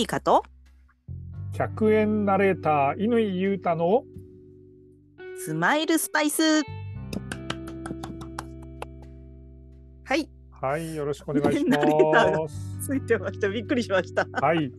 [0.00, 0.42] リカと
[1.52, 4.04] ？100円ナレーター乾裕太の
[5.36, 6.62] スマイルスパイス。
[10.04, 10.28] はい。
[10.50, 12.78] はいよろしくお願いしまナレーターがす。
[12.88, 13.50] ついてました。
[13.50, 14.26] びっくりしました。
[14.40, 14.72] はい。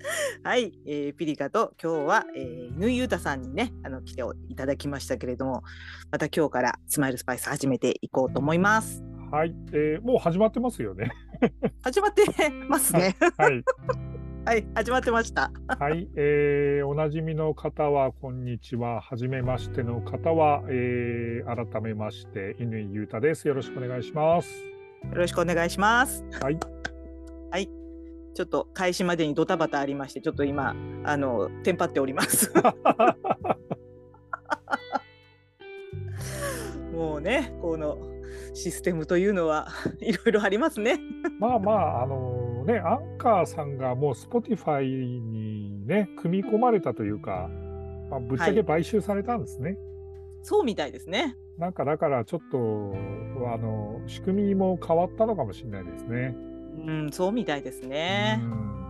[0.44, 5.62] はい、えー、ピリカと今日は、えー、犬裕太さんにねあの来ていただきましたけれども
[6.10, 9.02] また今日からスマイルスパイス始めていこうと思います。
[9.30, 11.10] はい、えー、もう始まってますよね。
[11.82, 12.24] 始まって
[12.68, 13.16] ますね。
[13.38, 14.09] はいはい
[14.74, 15.52] 始まってました。
[15.78, 19.02] はい、えー、おなじみの方はこんにちは。
[19.02, 23.46] はじめましての方は、えー、改めまして乾裕太です。
[23.46, 24.48] よろしくお願いします。
[25.04, 26.24] よろしくお願いします。
[26.40, 26.58] はい。
[27.50, 27.68] はい。
[28.34, 32.50] ちょっと開始までにドタバタありましてちょっと今あのテンパっております。
[36.94, 37.98] もうねこの
[38.54, 39.68] システムというのは
[40.00, 40.98] いろいろありますね。
[41.38, 47.48] まあまああのねアンカーさんがもう Spotify にね組み込まれたというか、
[48.10, 49.76] まあ、ぶっちゃけ買収されたんですね。
[50.42, 51.36] そうみたいですね。
[51.58, 52.94] なんかだからちょっと
[53.52, 56.34] あの仕組みも変わったのかもしれないですね。
[56.86, 58.40] うん、そうみたいですね。
[58.42, 58.80] うんうん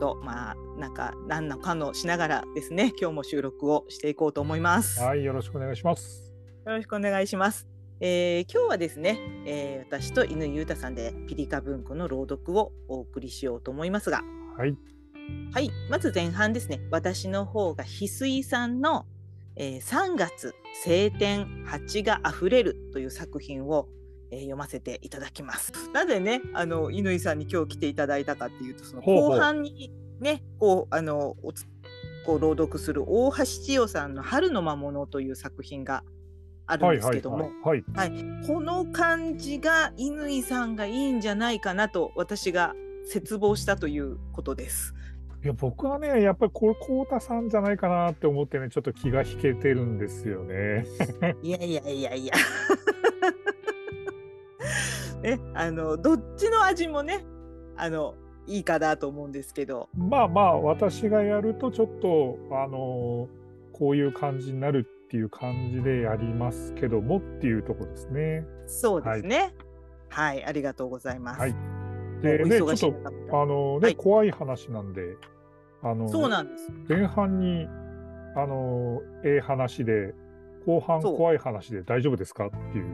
[0.00, 5.00] とまあなんか何のかのしながらですね今日も収録をしていこうと思います。
[5.00, 6.32] よはい、よろしくお願いします。
[6.64, 7.69] ろしくお願いします。
[8.02, 14.22] えー今日はですね、えー私と犬裕太さんでピリカ文庫の朗読をお送りしようと思いますが、
[14.56, 14.74] はい、
[15.52, 16.80] はい、まず前半ですね。
[16.90, 19.04] 私の方が翡翠さんの、
[19.56, 23.86] えー3月晴天蜂があふれるという作品を、
[24.30, 25.70] えー読ませていただきます。
[25.92, 31.36] なぜね、あの乾さんに今日来ていただいたかっていうと、そのほうほう後半にね、こうあの
[32.24, 36.02] こう朗読する大橋千代さんの春の魔物という作品が
[36.70, 38.12] あるんですけども、はい、はい。
[38.46, 42.74] この感じが乾さんがいいんじゃないかなと私が
[43.12, 44.94] 絶望したということです。
[45.42, 50.84] いや、僕はね、やっぱりこれ、こうたさんじゃないかなって思ってね、ちょっと気が引けてるんですよね。
[51.42, 52.34] いやいやいやいや。
[55.22, 57.24] ね、あのどっちの味もね、
[57.76, 58.14] あの
[58.46, 63.28] いいかなと思うんですけど、まあまあ、私がやると、ちょっと、あの
[63.72, 68.46] こういう感じになるっていう感じでやりますけどもっていうとこですね。
[68.68, 69.52] そうですね。
[70.08, 71.40] はい、ありがとうございます。
[71.40, 71.58] はいも
[72.22, 75.16] でね、ちょっと、あのね、はい怖い話なんで、
[75.82, 76.70] あの、そうなんです。
[76.88, 77.66] 前半に、
[78.36, 80.14] あの、ええ話で、
[80.64, 82.84] 後半怖い話で大丈夫ですかっていう。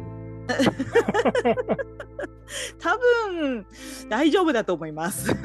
[2.78, 3.66] 多分
[4.09, 5.34] 大丈夫だと思います。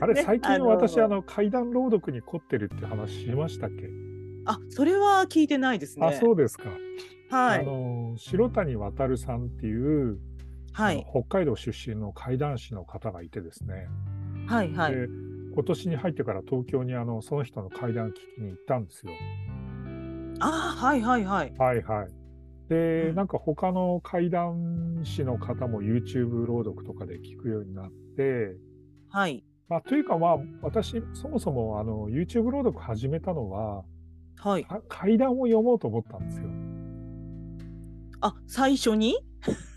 [0.00, 3.88] あれ、ね最近私、あの、怪談朗読に凝ってるって話しましたっけ、
[4.46, 6.06] あ、それは聞いてないですね。
[6.06, 6.70] あ、そうですか。
[7.30, 7.64] あはい。
[7.64, 10.18] の、白谷渉さんっていう、
[10.74, 11.06] あのはい。
[11.10, 13.88] 北海道出身の怪談師の方がいてですね、
[14.46, 14.72] はい。
[14.72, 14.92] はい。
[14.92, 15.08] で
[15.54, 19.12] 今年に入ってから東京にあのその人の怪談聞きに行ったんですよ。
[20.40, 21.02] あ、はい。
[21.02, 21.24] はい。
[21.24, 21.52] はい。
[21.58, 22.08] はいはい。
[22.68, 28.56] で、うんなんか他の怪談師の方も YouTube 朗読とかで聞くようになって、
[29.12, 29.44] はい。
[29.68, 33.84] まあ、というかまあ私そもそもあの YouTube 朗読始めたのは
[34.38, 34.64] はい。
[34.64, 36.48] か怪談を読もうと思ったんですよ。
[38.20, 39.16] あ、最初に？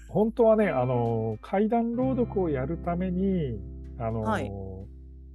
[0.10, 3.60] 本当はねあの怪談朗読をやるために
[4.00, 4.52] あの、はい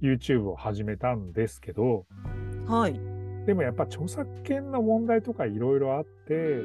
[0.01, 2.07] YouTube を始めたんですけど
[2.65, 2.99] はい。
[3.45, 6.63] でもやっぱ著作権の問題とかいろいろあって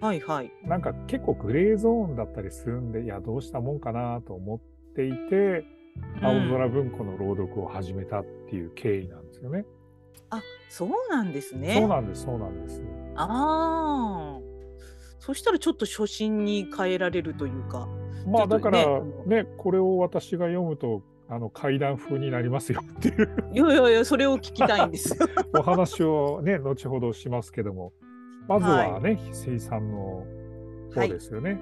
[0.00, 0.20] はい。
[0.20, 0.50] はい。
[0.64, 4.60] なんか結構グレーゾーンだったりするんでいやどうしたもんかなと思っ
[4.96, 5.64] ていて、
[6.20, 9.64] 青空文庫の朗読を始めたっていう経緯なんですよね。
[10.72, 11.74] そうなんですね。
[11.74, 12.82] そうなんですそうなんです。
[13.14, 14.40] ああ。
[15.18, 17.86] そしたらちょっと初心に変えられるというか。
[18.26, 18.78] まあだから
[19.26, 25.28] ねねこれを私が読むとあの怪談風になりますよっていういやいやいや、それを聞きたいんですよ。
[25.58, 27.92] お話をね後ほどしますけども
[28.48, 30.24] まずはね翡翠さんの
[30.94, 31.60] 方ですよね。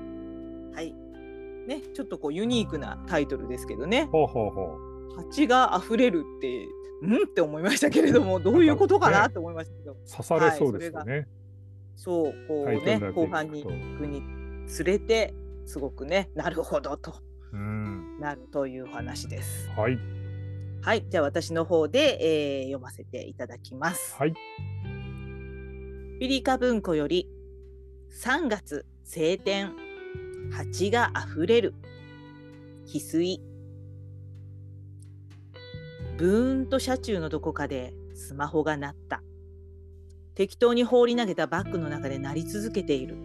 [0.73, 0.95] はい。
[1.67, 4.09] ね、ちょっとこうユニークなタイトルですけどね。
[4.11, 4.77] ほうほうほ
[5.13, 5.17] う。
[5.17, 6.67] 蜂が溢れるって、
[7.03, 9.97] うんって思いましたけれども、どういうことかなって思いましたけど。
[10.11, 11.29] 刺されそうですよね。
[11.97, 14.23] そう、こうね後半に行くに
[14.67, 15.35] つれて、
[15.67, 17.15] すごくね、なるほどと
[17.53, 18.19] うん。
[18.21, 19.69] なるという話です。
[19.71, 19.99] はい
[20.83, 24.15] はい、じゃあ私の方で、えー読ませていただきます。
[24.17, 24.35] はい
[26.21, 27.31] ピリカ文庫より
[28.23, 29.73] 3月晴天
[30.51, 31.75] 蜂があふれる。
[32.87, 33.41] 翡翠。
[36.17, 39.23] ブーンと車中のどこかでスマホが鳴った。
[40.35, 43.17] 適当に放り投げたバッグの中で鳴り続けている。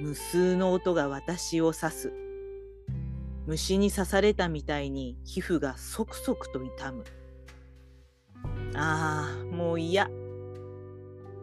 [0.00, 2.12] 無数の音が私を指す。
[3.46, 7.04] 虫に刺されたみたいに皮膚がそくそくと痛む。
[8.74, 10.08] ああ、もう嫌。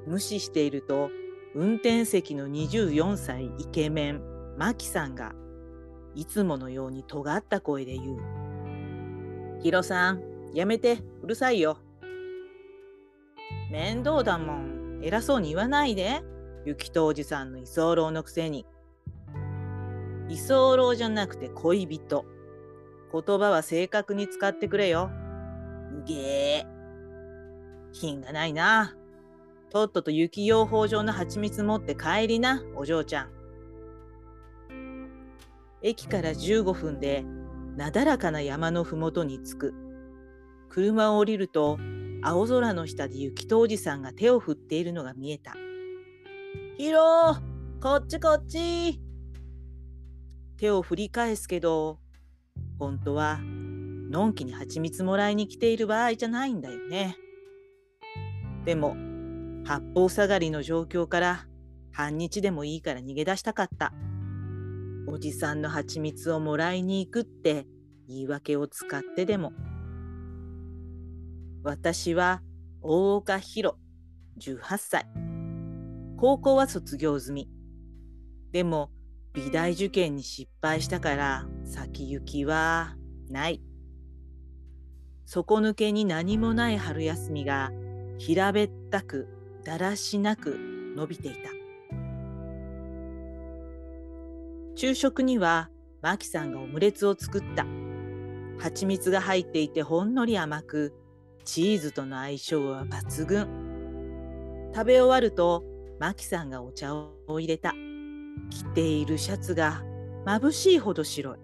[0.05, 1.09] 無視していると、
[1.53, 5.33] 運転席の24歳イケメン、マキさんが、
[6.15, 9.59] いつものように尖った声で言う。
[9.61, 10.23] ヒロさん、
[10.53, 11.77] やめて、うるさいよ。
[13.69, 14.99] 面倒だもん。
[15.03, 16.23] 偉そうに言わないで。
[16.65, 18.65] 雪とおじさんの居候のくせに。
[20.27, 22.25] 居候じゃなくて恋人。
[23.11, 25.11] 言葉は正確に使ってくれよ。
[25.93, 26.67] うげえ。
[27.93, 28.95] 品がないな。
[29.69, 33.36] とっとと雪養蜂場の蜂蜜持って帰りな、お嬢ちゃん。
[35.81, 37.23] 駅から15分で、
[37.75, 39.73] なだらかな山のふもとに着く。
[40.69, 41.77] 車を降りると、
[42.21, 45.55] 青空の下で雪とおじさんが手を振っているのが見えた。
[46.77, 47.35] ヒロ
[47.81, 48.99] こっちこっち
[50.57, 51.99] 手を振り返すけど、
[52.79, 57.17] 本当は、のんきに蜂蜜もらいに来ている場合じゃないんだよね。
[58.65, 58.95] でも、
[59.65, 61.47] 八方下がりの状況から
[61.91, 63.93] 半日でもいいから逃げ出したかった。
[65.09, 67.65] おじさんの蜂蜜をもらいに行くって
[68.07, 69.53] 言い訳を使ってでも。
[71.63, 72.41] 私は
[72.81, 73.75] 大岡弘、
[74.39, 75.07] 18歳。
[76.17, 77.49] 高校は卒業済み。
[78.51, 78.91] でも、
[79.33, 82.95] 美大受験に失敗したから先行きは
[83.29, 83.61] ない。
[85.25, 87.71] 底抜けに何もない春休みが
[88.17, 89.27] 平べったく
[89.63, 90.57] だらしなく
[90.95, 91.56] 伸びていた
[94.77, 95.71] 昼食には
[96.03, 97.65] マキさんがオムレツを作った。
[98.59, 100.93] 蜂蜜が入っていてほんのり甘く
[101.43, 104.69] チーズとの相性は抜群。
[104.75, 105.63] 食べ終わると
[105.99, 107.73] マキさんがお茶を入れた。
[108.51, 109.83] 着ているシャツが
[110.27, 111.37] 眩しいほど白い。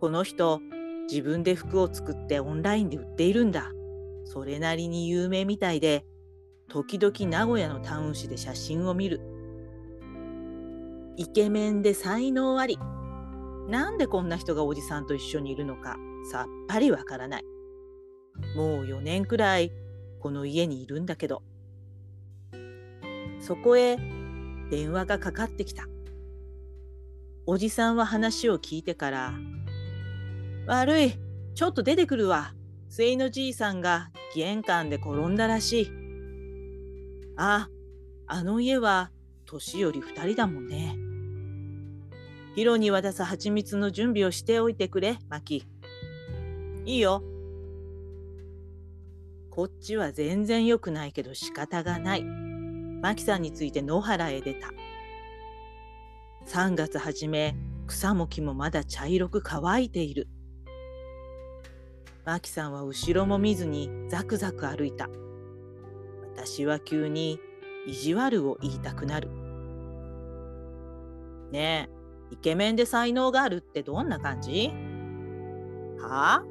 [0.00, 0.60] この人
[1.08, 3.70] 自分で服を作ってオンラインで売っているんだ。
[4.24, 6.04] それなりに有名みたいで、
[6.68, 9.37] 時々名古屋のタウン誌で写真を見る。
[11.18, 12.78] イケメンで才能あり。
[13.68, 15.96] なんでこんな人がおじさんと一緒にいるのか
[16.30, 17.42] さっぱりわからない。
[18.56, 19.72] もう4年くらい
[20.20, 21.42] この家にいるんだけど。
[23.40, 23.96] そこへ
[24.70, 25.88] 電話がかかってきた。
[27.46, 29.32] おじさんは話を聞いてから、
[30.66, 31.14] 悪い、
[31.54, 32.54] ちょっと出てくるわ。
[32.90, 35.90] 末のじいさんが玄関で転んだらしい。
[37.36, 37.68] あ、
[38.26, 39.10] あの家は
[39.46, 40.97] 年寄り二人だもんね。
[42.58, 45.64] ヒロに渡す蜂蜜の準備をしておいてくれ、マキ。
[46.86, 47.22] いいよ。
[49.48, 52.24] こっちは全然良くないけど仕方がない。
[52.24, 54.72] マキさんについて野原へ出た。
[56.48, 57.54] 3月初め、
[57.86, 60.26] 草も木もまだ茶色く乾いている。
[62.24, 65.08] マキさんは後ろも見ずにザクザク歩いた。
[66.34, 67.38] 私は急に
[67.86, 69.28] 意地悪を言いたくなる。
[71.52, 71.97] ねえ、
[72.30, 74.70] イケメンで才能があるってどんな感じ？
[75.98, 76.44] はあ？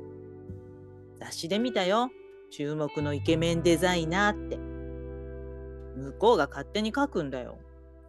[1.19, 2.11] 雑誌で見たよ。
[2.51, 4.57] 注目のイケメンデザイナーって。
[5.97, 7.57] 向こうが勝手に書くんだよ。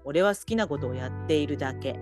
[0.04, 1.98] 俺は好きなことをやっているだけ。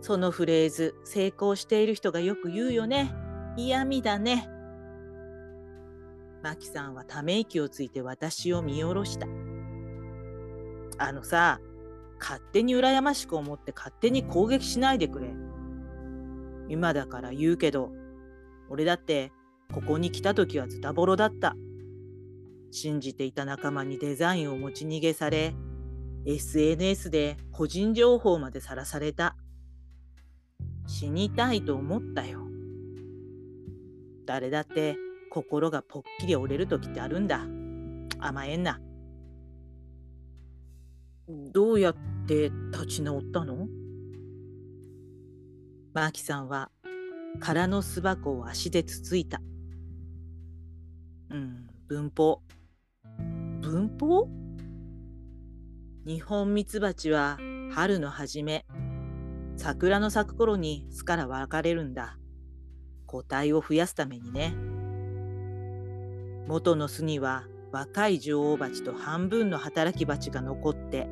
[0.00, 3.14] そのフレーズ、成功している人がよく言うよね。
[3.56, 4.48] 嫌味だね。
[6.42, 9.26] マキさんはため息をついて私を見下ろした。
[10.98, 11.60] あのさ、
[12.20, 15.28] 勝手に羨ましく思って勝手に攻撃しないでくれ。
[16.68, 17.90] 今だから言うけど、
[18.68, 19.32] 俺だって
[19.72, 21.56] ここに来た時はズタボロだった。
[22.70, 25.54] 信じていた仲間にデザインを持ち逃げされ、
[26.26, 29.36] SNS で個人情報までさらされた。
[30.86, 32.46] 死にたいと思ったよ。
[34.26, 34.96] 誰だって
[35.30, 37.46] 心がぽっきり折れる時ってあるんだ。
[38.18, 38.80] 甘えんな。
[41.52, 41.96] どうやっ
[42.26, 43.68] て立ち直ったの？
[45.94, 46.70] マーキさんは
[47.38, 49.40] 空の巣箱を足でつついた。
[51.30, 52.42] うん、文法。
[53.60, 54.28] 文法？
[56.06, 57.38] 日本ミツバチは
[57.72, 58.66] 春の初め、
[59.56, 62.18] 桜の咲く頃に巣から分かれるんだ。
[63.06, 64.54] 個体を増やすためにね。
[66.48, 71.08] 元の巣には若い女王蜂と半分の働き蜂が残って、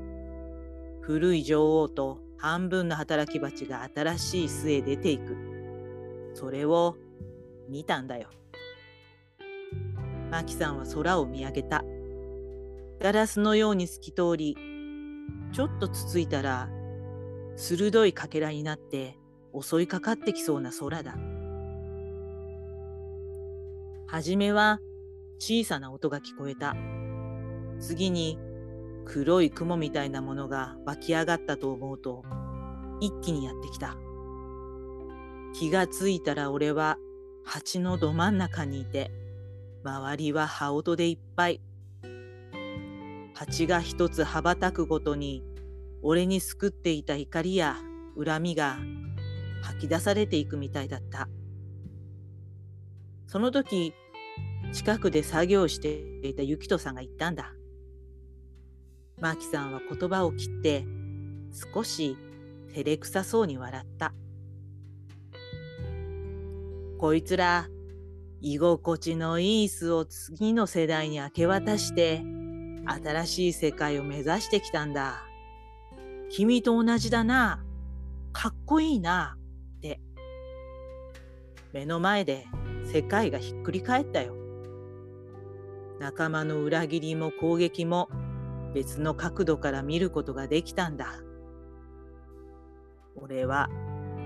[1.08, 5.38] 古い女王と半分の働き蜂が新しい巣へ出ていく。
[6.34, 6.96] それを
[7.66, 8.28] 見たんだよ。
[10.30, 11.82] マキさんは空を見上げた。
[13.00, 14.54] ガラスのように透き通り、
[15.54, 16.68] ちょっとつついたら、
[17.56, 19.16] 鋭いかけらになって
[19.58, 21.16] 襲いかかってきそうな空だ。
[24.08, 24.78] はじめは
[25.38, 26.76] 小さな音が聞こえた。
[27.80, 28.38] 次に
[29.08, 32.24] 黒い雲みたいなものが湧き上がったと思うと
[33.00, 33.96] 一気にやってきた。
[35.54, 36.98] 気がついたら俺は
[37.44, 39.10] 蜂のど真ん中にいて、
[39.82, 41.62] 周りは羽音でいっぱい。
[43.34, 45.42] 蜂が一つ羽ばたくごとに、
[46.02, 47.76] 俺に救っていた怒りや
[48.22, 48.76] 恨みが
[49.62, 51.28] 吐き出されていくみたいだった。
[53.26, 53.94] その時、
[54.72, 57.54] 近くで作業していたゆきとさんが言ったんだ。
[59.20, 60.84] マキさんは言葉を切って、
[61.74, 62.16] 少し
[62.74, 64.12] 照れくさそうに笑った。
[66.98, 67.68] こいつら、
[68.40, 72.22] 居心地のいい巣を次の世代に明け渡して、
[72.86, 75.24] 新しい世界を目指してきたんだ。
[76.30, 77.64] 君と同じだな。
[78.32, 79.36] かっこいいな。
[79.78, 80.00] って。
[81.72, 82.46] 目の前で
[82.84, 84.34] 世界がひっくり返ったよ。
[85.98, 88.08] 仲間の裏切りも攻撃も
[88.74, 91.06] 別の角度から見ることができたんだ。
[93.16, 93.68] 俺は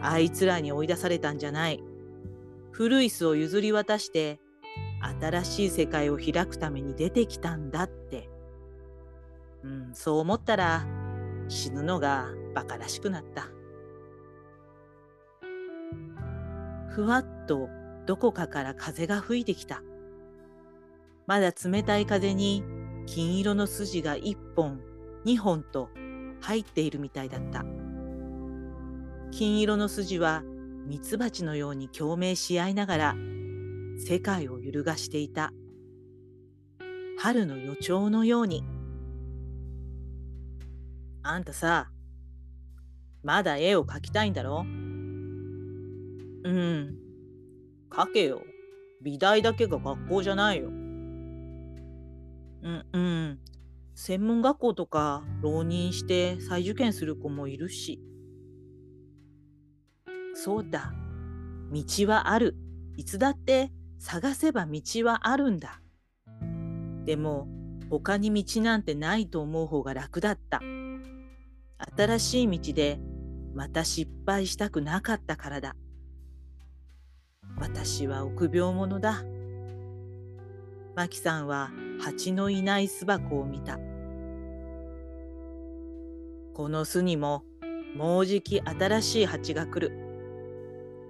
[0.01, 1.83] あいつらに追い出されたんじゃない。
[2.73, 4.41] 古い巣を譲り渡して
[5.21, 8.29] 新しい世界を開くために出てきたんだって。
[9.63, 10.87] うん、そう思ったら
[11.49, 13.49] 死ぬのが馬鹿らしくなった。
[16.91, 17.69] ふわっと
[18.07, 19.83] どこかから風が吹いてきた。
[21.27, 22.65] まだ冷たい風に
[23.07, 24.81] 金色の筋が一本、
[25.25, 25.91] 二本と
[26.41, 27.65] 入っているみたいだった。
[29.31, 30.43] 金色の筋は
[30.87, 33.17] ミツバチのように共鳴し合いながら
[33.97, 35.53] 世界を揺るがしていた。
[37.19, 38.65] 春の予兆のように。
[41.23, 41.91] あんたさ、
[43.23, 44.65] まだ絵を描きたいんだろ？
[46.45, 46.99] うん。
[47.91, 48.43] 描けよ。
[49.01, 50.71] 美大だけが学校じゃないよ。
[52.63, 53.39] うんうん。
[53.95, 58.01] 専門学校とか浪人して再受験する子もいるし。
[60.35, 60.93] そうだ。
[61.71, 62.57] 道はある。
[62.97, 65.81] いつだって探せば道はあるんだ。
[67.05, 67.49] でも、
[67.91, 70.61] 他に道なんてないと思う方が楽だった。
[71.97, 73.01] 新しい道で
[73.55, 75.77] また失敗したくなかったからだ。
[77.59, 79.23] 私は臆病者だ。
[80.95, 81.71] マキさんは
[82.03, 83.79] 蜂のいない巣箱を見た。
[86.53, 87.45] この巣にも
[87.95, 89.97] もうじき新しい蜂が来る。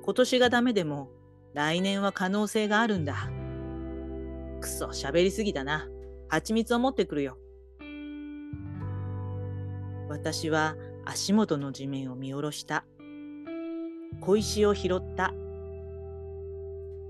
[0.04, 1.08] 今年がダメでも
[1.54, 3.30] 来年は可能性があるんだ。
[4.60, 5.88] くそ、喋りすぎだな。
[6.28, 7.38] 蜂蜜を持ってくるよ。
[10.10, 12.84] 私は足元の地面を見下ろした。
[14.20, 15.32] 小石を拾った。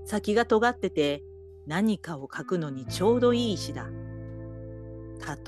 [0.05, 1.21] 先が尖ってて
[1.65, 3.89] 何かを描くのにちょうどいい石だ。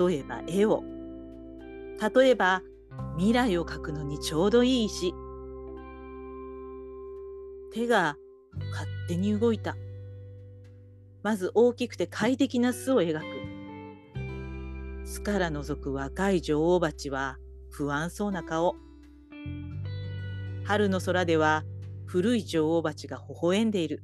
[0.08, 0.84] 例えば絵を。
[2.16, 2.62] 例えば
[3.18, 5.14] 未来を描くのにちょうどいい石。
[7.74, 8.18] 手が
[8.72, 9.76] 勝手に動いた。
[11.24, 13.26] まず大きくて快適な巣を描く。
[15.06, 17.38] 巣から覗く若い女王蜂は
[17.70, 18.76] 不安そうな顔。
[20.64, 21.64] 春の空では
[22.06, 24.02] 古い女王蜂が微笑んでいる。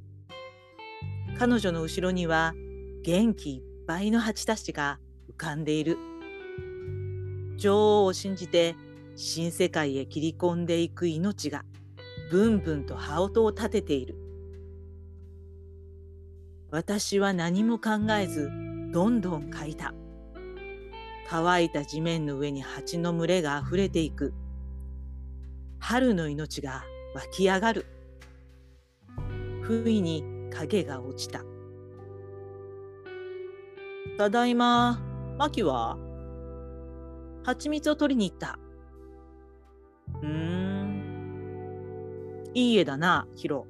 [1.38, 2.54] 彼女の後ろには
[3.02, 4.98] 元気いっぱいの蜂たちが
[5.30, 5.98] 浮かんでいる。
[7.56, 8.76] 女王を信じて
[9.16, 11.64] 新世界へ切り込んでいく命が
[12.30, 14.16] ブンブンと羽音を立てている。
[16.70, 18.50] 私は何も考えず、
[18.92, 19.92] どんどん書いた。
[21.28, 24.32] 乾いた地面の上に蜂の群れが溢れていく。
[25.78, 26.84] 春の命が
[27.14, 27.86] 湧き上がる。
[29.60, 30.24] 不意に
[30.54, 31.44] 影が落ちた。
[34.18, 35.00] ただいま、
[35.38, 35.98] マキは
[37.44, 38.58] 蜂蜜を取りに行った。
[40.22, 41.02] うーん。
[42.54, 43.66] いい絵だな、ヒロ。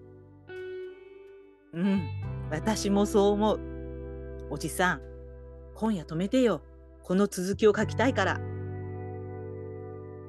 [1.72, 2.02] うん、
[2.50, 3.60] 私もそう思う。
[4.50, 5.00] おじさん、
[5.74, 6.60] 今夜止めてよ。
[7.02, 8.40] この続きを書きたいから。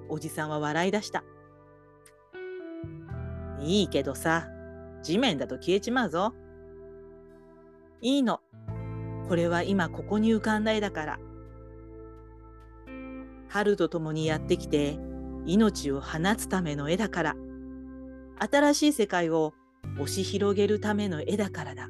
[0.08, 1.24] おじさんは笑い出した。
[3.60, 4.48] いいけどさ、
[5.02, 6.34] 地面だと消えちまうぞ。
[8.04, 8.42] いいの。
[9.30, 11.20] これは今ここに浮かんだ絵だから。
[13.48, 15.00] 春と共にやってきて
[15.46, 17.36] 命を放つための絵だから。
[18.40, 19.54] 新しい世界を
[19.96, 21.88] 押し広げるための絵だからだ。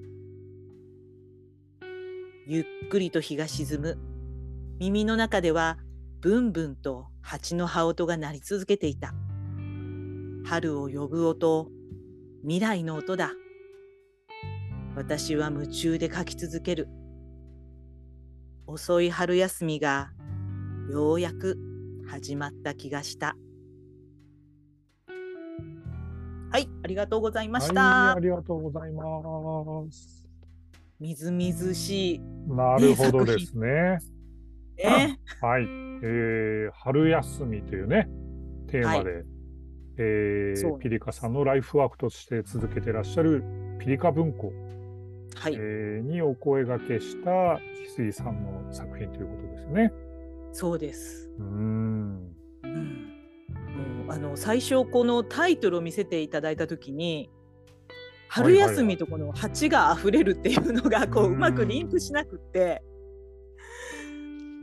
[2.46, 3.98] ゆっくりと日が沈む。
[4.78, 5.80] 耳の中では
[6.22, 9.16] ブンブンと蜂の羽音が鳴り続けていた。
[10.46, 11.72] 春を呼ぶ音、
[12.44, 13.32] 未来の音だ。
[14.96, 16.88] 私は夢中で書き続ける。
[18.68, 20.12] 遅い春休みが
[20.92, 21.58] ようやく
[22.08, 23.36] 始まった気がした。
[26.52, 27.82] はい、ありがとうございました。
[27.82, 30.28] はい、ありがとうございます。
[31.00, 32.20] みずみずしい。
[32.48, 33.98] なるほどですね。
[34.78, 35.64] ね、はい、
[36.04, 38.08] えー、春休みというね、
[38.68, 39.24] テーマで、は
[39.98, 43.44] えーピリカさんのライフワークとして続けてらっしゃる
[43.80, 44.52] ピリカ文庫、
[45.36, 49.94] はい、えーにお声掛けした翡翠さんの作品ということですよね。
[50.52, 51.32] そうです。
[51.40, 52.34] うーん。
[52.64, 57.30] うん、もうあの最初このタイトルを見せていただいたときに
[58.30, 62.82] 春休みとこの蜂が溢れるっていうのがこううんうまくリンクしなくって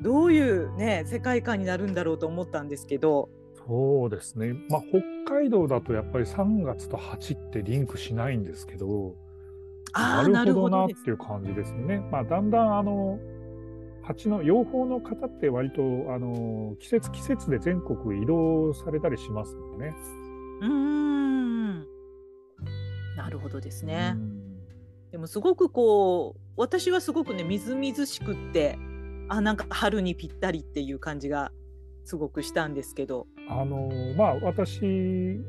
[0.02, 3.28] どういうね世界観になるんだろうと思ったんですけど
[3.66, 4.54] そうですね。
[4.68, 4.82] まあ、
[5.26, 9.14] 北海道だとやっぱり3月と8ってリンクしないんですけど、
[9.92, 11.98] ああななるほどなっていう感じですね。
[12.10, 13.18] まあ、だんだんあの
[14.02, 15.82] 蜂の養蜂の方って割と
[16.12, 19.94] あの季節季節で全国移動されたりしますもんね。
[20.60, 21.80] うーん
[23.16, 24.12] なるほどですね。
[24.14, 24.50] うん
[25.10, 28.78] でもすごくこう私はすごくねみずみずしくって
[29.28, 31.52] あなんか春にぴったりっていう感じが
[32.04, 35.40] すごくしたんですけどあのまあ私、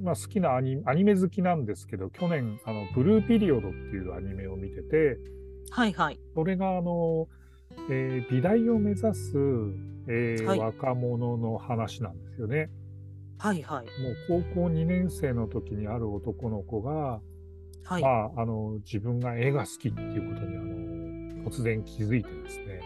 [0.00, 5.18] まあ、好きなアニアニメ好きなんですけど去年あの「ブルーピリオド」っていうアニメを見てて
[5.70, 6.18] はいはい。
[6.34, 7.28] それがあの、
[7.90, 9.36] えー美大を目指す、
[10.08, 10.58] えーはい。
[10.58, 12.70] 若者の話なんですよね。
[13.38, 14.02] はいはい。
[14.02, 17.20] もう高校2年生の時にある男の子が、
[17.84, 22.80] はい、まあ、あの自分が絵が好きっていうことにあの突然気づいてですね、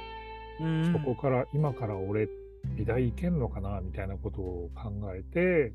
[0.60, 0.92] うん。
[0.92, 2.28] そこから今から俺
[2.76, 5.72] 美大行けんのかなみたいなことを考えて、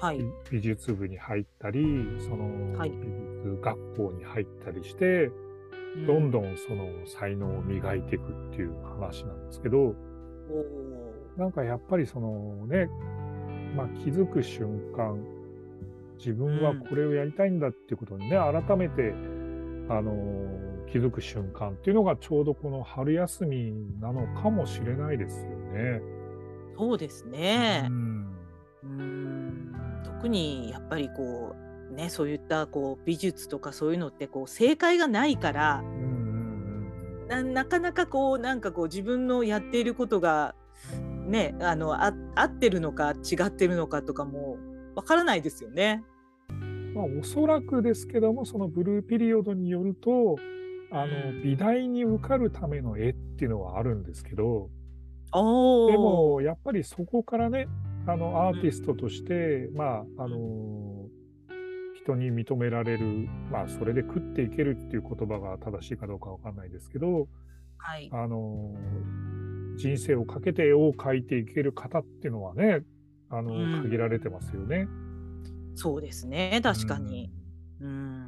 [0.00, 0.24] はい。
[0.50, 1.82] 美術部に入ったり
[2.18, 2.90] そのはい。
[2.90, 5.30] 美術学校に入ったりして、
[6.06, 9.94] どんどんその才能を磨いていくっていう話なんですけど
[11.36, 12.88] なんかやっぱりそのね、
[13.76, 15.18] まあ、気づく瞬間
[16.18, 19.12] 自分はこれをやりたいんだっていうことにね、改めて、
[19.88, 26.00] あのー気づく瞬間っていうのがちょうどこの春休みなのかもしれないですよね。
[26.76, 27.88] そうですうね。
[27.88, 28.34] ん。
[28.84, 29.17] うん
[30.18, 31.54] 特にやっぱりこ
[31.92, 40.56] うねそういったこう美術とかそういうのってこう正解がないからうんうんななかなかこうなんかこう自分のやっていることが
[41.28, 44.56] ねあのあ合ってるのか違ってるのかとかも
[44.96, 46.02] わからないですよね。
[46.50, 50.36] うんまあ、おそらくですけどもそのブルーピリオドによると
[50.90, 51.42] あのうん。
[51.44, 54.68] 美大に受かるための絵っていうのはあるんですけど
[55.32, 55.38] で
[55.96, 57.68] もやっぱりそこからね
[58.10, 61.08] あのアーティストとして、まああの
[62.02, 67.28] 人に認められる、まあ、それで食っていけるっていう言葉が正しいかどうかわかんないですけど、
[67.76, 68.08] はい。
[68.10, 68.74] あの
[69.76, 72.80] 人生をかけて絵を描いていける方っていうのはね
[73.28, 73.82] あの、うん。
[73.82, 74.88] 限られてますよね。
[75.74, 77.30] そうですね確かに。
[77.80, 78.18] うん。
[78.18, 78.27] 本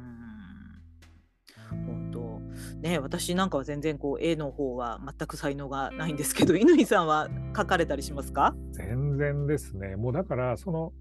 [2.81, 8.55] ね私なんかは全然こう絵の方は全く才能がないんですけど乾さんは描かれたりしますか？
[8.71, 9.95] 全然ですね。
[9.95, 10.93] もうだから、その、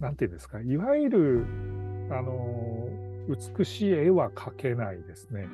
[0.00, 1.46] なんていうんですか、いわゆる、
[2.10, 2.88] あの、
[3.56, 5.46] 美しい絵は描けないですね。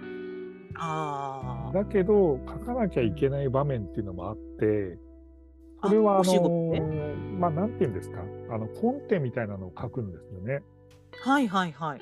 [0.79, 4.99] あだけど、描かなきゃいけない場面っていうのもあって、
[5.83, 6.81] それは、あのね、
[7.39, 10.63] まあ、なんていうんですか、あの、コンテみたいなのを描くんですよね。
[11.23, 12.01] はいはいはい。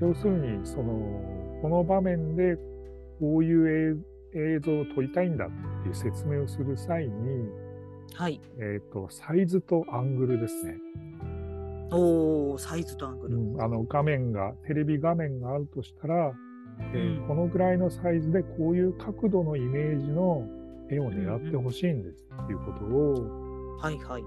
[0.00, 2.58] 要するに、その、この場面で、
[3.20, 3.96] こういう
[4.34, 7.48] 映映像を撮りたいんだっていう説明をする際に、
[8.14, 8.40] はい。
[8.58, 10.76] えっ、と、サイズとアングルですね。
[11.90, 13.36] おおサイズとアングル。
[13.36, 16.32] うん、あの画面がテレビ画面があるとしたら、
[16.92, 20.46] えーうんこのぐらいのサイズでこういう角度のイメージの
[20.90, 24.22] 絵を狙ってほしいんですっていうことを、はいはい。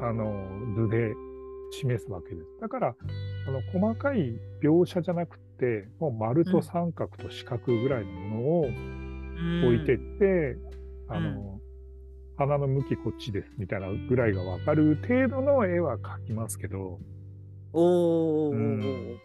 [0.00, 0.32] あの
[0.76, 1.12] 図で
[1.72, 2.46] 示すわけです。
[2.60, 2.96] だから
[3.48, 8.60] あの細かい描写じゃなくてもう丸と三角と四角ぐらいのものを
[9.68, 10.56] 置いてって、
[11.08, 11.60] あの
[12.36, 16.98] 花の向きこっちですみたいなぐらいが分かる程度の絵は描きますけど、
[17.72, 19.20] おお、うん。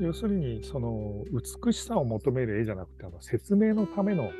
[0.00, 1.24] 要するにその
[1.64, 4.30] 美しさを求める絵じゃなくてあの説明のための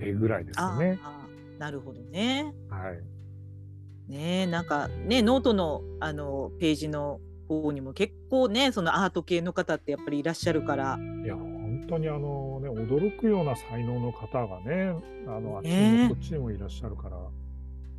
[0.00, 0.98] 絵ぐらいですね。
[1.02, 1.26] あ
[1.58, 2.54] なるほどね。
[2.68, 7.20] はい、ねえなんかねノートのあのページの
[7.60, 10.98] 方にも結構ねそのアート系の方ってやっぱりいらっしゃるから。
[11.24, 14.94] いや本当にあの、ね、驚くような才能の方がね
[15.26, 17.18] あのあっちにねもこっちにもいらっしゃるから、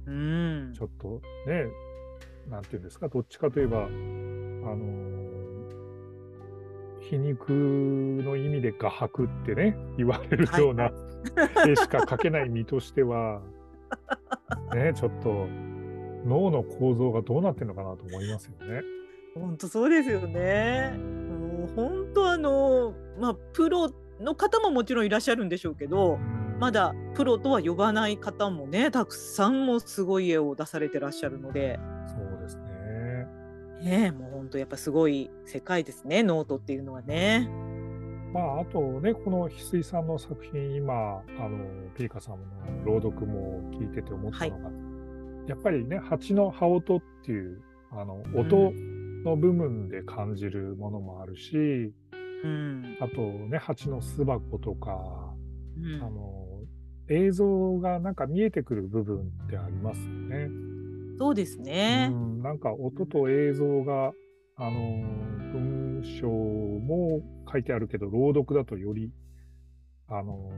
[0.07, 0.81] うんち。
[0.81, 1.65] ょっとね
[2.49, 5.23] なんていうんですか、どっちかといえば、あの
[7.01, 10.91] 皮肉の意味で画伯ってね、言われるような
[11.67, 13.41] 絵しか描けない身としては、
[14.73, 15.47] ね、ちょっと
[16.25, 18.81] 脳の構造がどうなってるのかなと思いますよね。
[19.35, 20.93] 本当そうですよね。
[20.97, 26.17] もう本当あのまあプロの方ももちろんいらっしゃるんでしょうけど、
[26.59, 31.79] まだプロとは呼ばない方もねたくさんもすごい絵を出されてらっしゃるので。
[32.07, 33.27] そうですね。
[33.81, 37.49] ねもう本当やっぱすごい世界ですねノートっていうのはね。
[38.33, 41.59] まあ、あとね、このヒスイさんの作品、今、あの、
[41.95, 42.39] ピーカさん
[42.83, 44.71] の朗読も聞いてて思ったのが、は
[45.45, 48.73] い、やっぱりね、蜂の羽音っていう、あの、音
[49.23, 51.93] の部分で感じるものもあるし、
[52.43, 55.33] うん、あとね、蜂の巣箱とか、
[55.77, 56.43] うん、あの、
[57.09, 60.49] 映像がなんか見えてくる部分ってありますよね。
[61.19, 62.09] そうですね。
[62.11, 64.11] うん、なんか音と映像が
[64.55, 64.71] あの
[65.51, 69.11] 文章も書いてあるけど朗読だとより
[70.07, 70.51] あの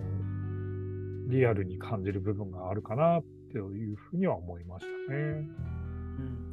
[1.30, 5.18] リアルに感じる部分があるかなっていうふうには思いましたね。
[5.18, 6.45] うん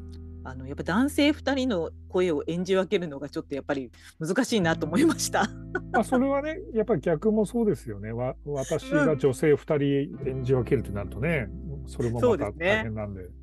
[0.44, 5.48] あのやっぱ男性2人の声を演じ分けるのがちょっとやっぱり難しいなと思いました。
[5.92, 8.12] まあそれはねやっぱり逆もそうですよね。
[8.12, 11.48] わ私が女性2人演じ分けるとなるとね、
[11.84, 13.22] うん、それもまた大変なんで。
[13.22, 13.36] うでね、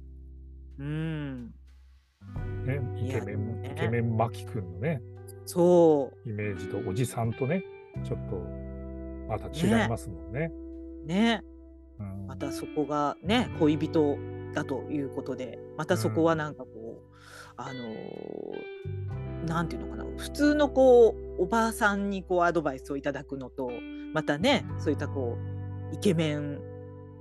[0.79, 1.53] うん
[2.65, 5.01] ね、イケメン、ね、イケメンマキ君のね、
[5.45, 6.29] そう。
[6.29, 7.63] イメージとおじさんとね、
[8.03, 8.35] ちょっと
[9.27, 10.51] また違いますもんね。
[11.05, 11.15] ね。
[11.15, 11.43] ね
[11.99, 14.17] うん、またそこがね、恋人
[14.53, 16.78] だということで、またそこはなんかこう、うん、
[17.59, 23.69] あのー、なんていうのかな、普通のこう、おばあさんにこうアドバイスをいただくのと、
[24.13, 25.37] またね、そういったこ
[25.91, 26.61] う、イケメン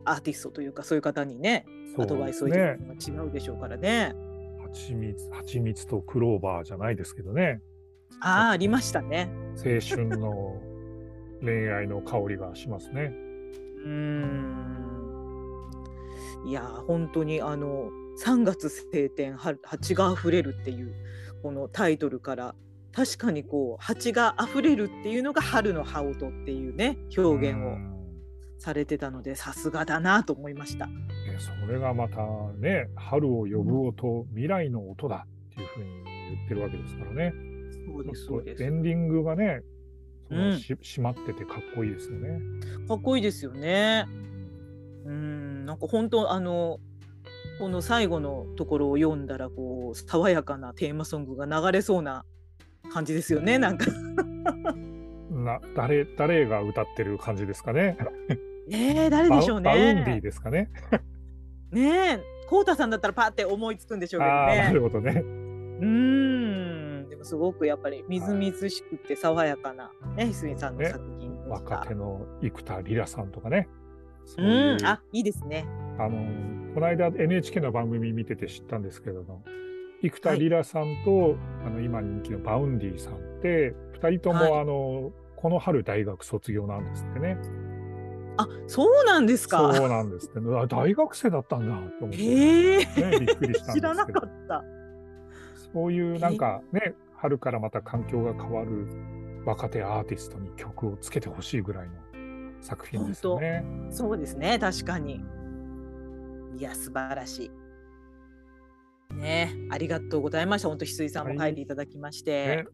[0.04, 1.66] アーティストというか、そういう方にね、
[1.98, 4.14] アドバイスをいただくのが違うでしょうからね。
[4.62, 7.60] 蜂蜜、蜂蜜とクローバーじゃないですけどね。
[8.20, 9.28] ああ、ありましたね。
[9.56, 10.60] 青春の
[11.42, 13.12] 恋愛の香りがしますね。
[13.84, 14.54] うん。
[16.46, 17.90] いや、本当にあの、
[18.24, 20.94] 3月晴天、蜂が溢れるっていう、
[21.42, 22.54] このタイトルから、
[22.92, 27.76] 確かにこう、蜂が溢れるっていうのが春の羽音っていうね、表現を
[28.58, 30.88] されてたので、さすがだなと思いました。
[31.38, 32.18] それがまた
[32.58, 35.90] ね、春を呼ぶ音、未来の音だっていうふうに
[36.34, 37.32] 言ってるわけですからね。
[37.86, 38.62] そうです、そうです。
[38.64, 39.62] エンディングがね、
[40.28, 42.40] そのし、うん、締まっててかっこいいですよね。
[42.88, 44.06] かっこいいですよね。
[45.04, 46.80] うん、なんか本当あの、
[47.58, 52.24] この最後のところを読んだら、こう、爽やかなテーマソングが流れそうな
[52.92, 53.86] 感じですよね、なんか
[55.48, 57.96] な誰誰が歌ってる感じですかね。
[58.70, 59.64] えー、誰でしょうね。
[59.64, 60.70] Vaundy ですかね。
[61.72, 64.58] ねえ、こうたさんだったらパって思いつくんでしょうけどね。
[64.58, 65.22] なるほどね。
[65.80, 73.68] うん、でもすごくやっぱりみずみずしくて爽やかなね、ヒスイさんの作品で、ね、若手の幾田りらさんとかね。
[74.36, 75.66] ういううん、あ、いいですね。
[75.98, 79.42] あの、この間 NHK の番組見てて知ったんですけれども、
[80.02, 87.36] 幾田りらさんと、はい、あの今人気の Vaundy さんって2人とも、はい、あのこの春大学卒業なんですってね。
[88.36, 89.74] あ、そうなんですか？
[89.74, 90.66] そうなんですね。
[90.68, 92.86] 大学生だったんだと思って、ね、
[93.18, 93.80] びっくりしたんですけど。
[93.80, 94.64] 知らなかった。
[95.72, 98.86] そういうなんかね、春からまた環境が変わる
[99.44, 101.94] 若手アーティストに曲をつけてほしいぐらいの
[102.60, 103.64] 作品ですよね。
[103.90, 105.24] そうですね、確かに。
[106.58, 109.14] いや、素晴らしい。
[109.14, 110.68] ね、ありがとうございました。
[110.68, 112.46] 本当、翡翠さんも書いていただきまして。
[112.48, 112.64] はいね、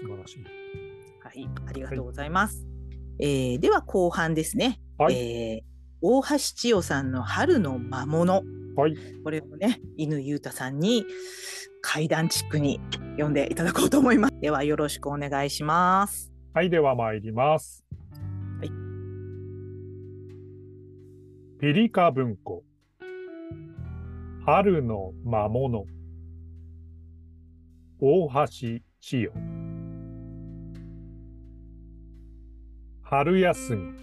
[0.00, 0.44] 素晴らしい。
[1.20, 2.64] はい、ありがとうございます。
[3.18, 4.80] はい、えー、では後半ですね。
[4.98, 5.62] はい、えー、
[6.00, 8.42] 大橋千代さんの春の魔物。
[8.76, 11.04] はい、これをね、犬裕太さんに
[11.80, 12.80] 階段チックに
[13.12, 14.34] 読んでいただこうと思います。
[14.40, 16.32] ではよろしくお願いします。
[16.52, 17.84] はい、では参ります。
[18.60, 18.70] はい。
[21.60, 22.62] ピリカ文庫。
[24.46, 25.86] 春の魔物。
[27.98, 28.44] 大橋
[29.00, 29.32] 千代。
[33.00, 33.94] 春休み。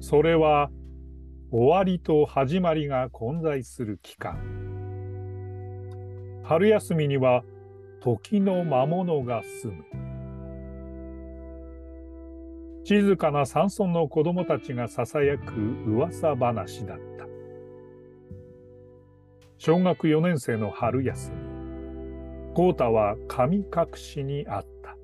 [0.00, 0.70] それは
[1.52, 4.40] 終わりと始まりが混在する期間。
[6.42, 7.44] 春休みには
[8.00, 9.84] 時の魔物が住む。
[12.82, 15.54] 静かな山村の子供たちがささやく
[15.86, 17.35] 噂話だった。
[19.58, 21.36] 小学4年生の春休み、
[22.52, 23.64] 豪太は神隠
[23.94, 24.98] しにあった。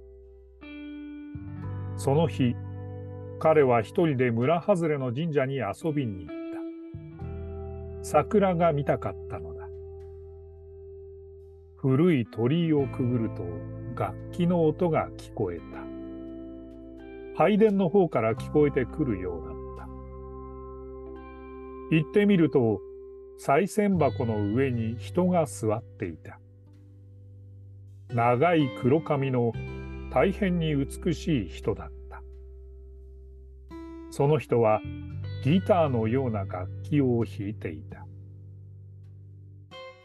[1.97, 2.55] その日、
[3.39, 6.35] 彼は一人で村外れの神社に遊びに行っ
[8.03, 8.05] た。
[8.05, 9.67] 桜が見たかったのだ。
[11.77, 13.45] 古い鳥居をくぐると
[13.97, 15.63] 楽器の音が聞こえた。
[17.39, 19.89] 拝殿の方から聞こえてくるようだっ
[21.91, 21.97] た。
[21.97, 22.83] 行ってみると、
[23.39, 26.39] 賽銭箱の上に人が座っていた。
[28.15, 29.53] 長い黒髪の
[30.13, 32.23] 大変に美しい人だった。
[34.11, 34.81] その人は
[35.43, 38.07] ギターのような楽器を弾いていた。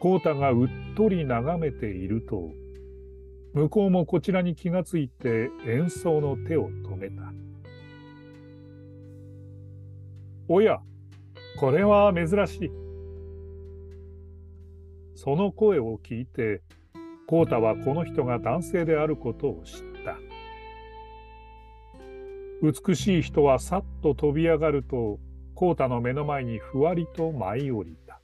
[0.00, 2.50] コータがうっとり眺めていると、
[3.52, 7.32] 向こうもこちらに気がついて演奏の手を止めた。
[10.48, 10.78] おや、
[11.58, 12.87] これは珍しい。
[15.18, 16.62] その声を聞いて、
[17.26, 20.16] コータはこの人が男性であることを知った。
[22.62, 25.18] 美しい人はさっと飛び上がると、
[25.56, 28.20] コータの目の前にふわりと舞い降りた。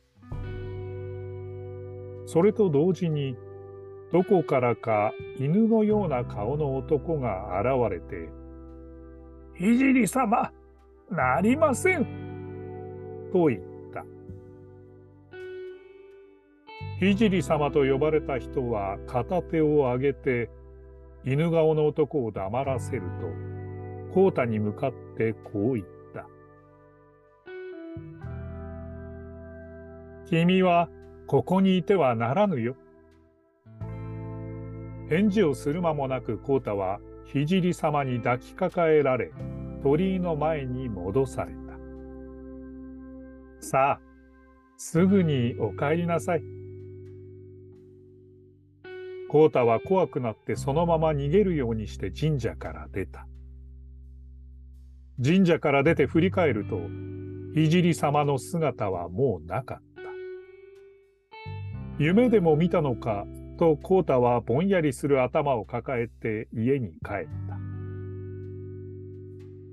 [2.26, 3.36] それと同時に、
[4.12, 8.28] どこからか犬のような顔の男が現れて、
[9.56, 10.52] ひじり様、
[11.10, 12.06] なりません。
[13.32, 13.73] と言った。
[17.04, 20.48] ひじり様と呼ばれた人は片手を上げて、
[21.22, 26.26] 犬顔の男を黙らせると、コータに向かってこう言った。
[30.24, 30.88] 君は
[31.26, 32.74] ここにいてはならぬよ。
[35.10, 39.30] 返事をする間もなくコータは聖様に抱きかかえられ
[39.82, 41.74] 鳥居の前に戻された。
[43.60, 44.00] さあ、
[44.78, 46.63] すぐにお帰りなさい。
[49.34, 53.26] コータは怖くなってそのまま逃げるようにして神社から出た。
[55.20, 56.78] 神社から出て振り返ると、
[57.56, 60.02] 聖様の姿はもうなかった。
[61.98, 63.26] 夢でも見たのか
[63.58, 66.98] とコータはぼんやりする頭を抱えて家に帰っ
[67.48, 67.56] た。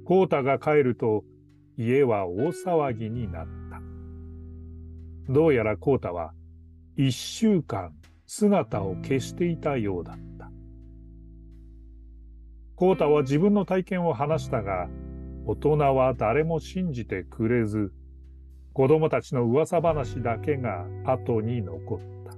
[0.06, 1.24] コータが帰ると
[1.78, 3.80] 家は大騒ぎになった。
[5.32, 6.34] どうやらコータは
[6.97, 7.93] 一週間
[8.34, 10.50] 姿を消していたようだった。
[12.78, 14.88] コータは自分の体験を話したが、
[15.46, 17.91] 大人は誰も信じてくれず、
[18.72, 22.32] 子供たちの噂話だけが後に残った。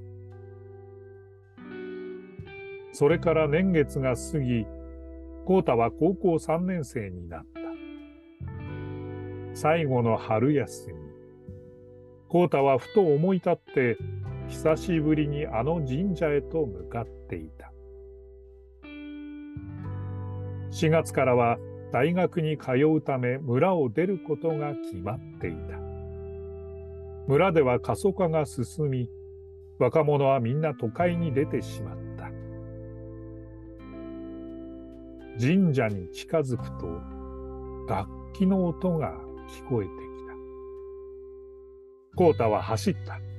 [2.92, 4.66] それから年月が過ぎ、
[5.46, 7.60] コータは高校3年生になった。
[9.54, 10.96] 最後の春休み、
[12.30, 13.98] コータはふと思い立って、
[14.54, 17.74] 久しぶりにあの神社へと向かっていた。
[20.72, 21.58] 4月からは
[21.92, 25.80] 大学に通うため村を出ることが決まっていた。
[27.28, 29.10] 村では過疎化が進み、
[29.80, 32.30] 若者はみんな都会に出てしまった。
[35.40, 37.02] 神社に近づくと、
[37.92, 39.16] 楽器の音が
[39.50, 40.34] 聞こえてきた。
[42.16, 43.33] コータは走った。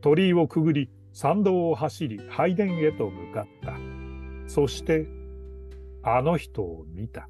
[0.00, 3.76] 鳥居をくぐり、参道を走り、拝殿へと向かった。
[4.46, 5.06] そして、
[6.02, 7.28] あの人を見た。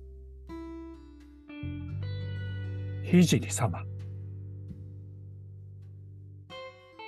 [3.05, 3.85] 聖様。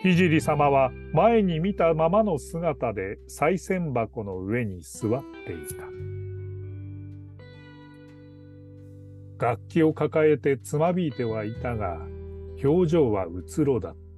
[0.03, 5.57] 聖様は前に見たままの姿で賽銭箱の上に座ってい
[9.39, 9.47] た。
[9.47, 11.99] 楽器を抱えてつまびいてはいたが、
[12.65, 14.12] 表情はうつろだった。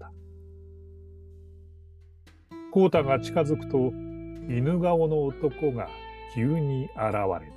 [2.75, 3.93] コータが近づくと、
[4.53, 5.87] 犬顔の男が
[6.35, 7.53] 急に現れ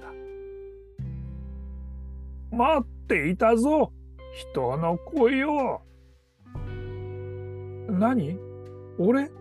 [2.52, 2.56] た。
[2.56, 3.92] 待っていたぞ
[4.36, 5.82] 人の声を
[7.90, 8.38] 何？
[9.00, 9.32] 俺？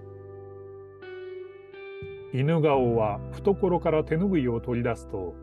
[2.32, 5.34] 犬顔は懐から手ぬぐいを取り出すと、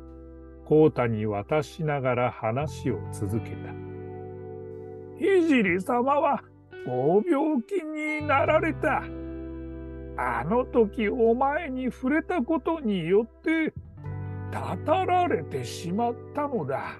[0.65, 3.55] コータに渡しながら話を続けた。
[5.19, 6.41] 聖様は
[6.87, 9.03] ご病気になられた。
[10.15, 13.73] あの時お前に触れたことによって
[14.51, 16.99] たたられてしまったのだ。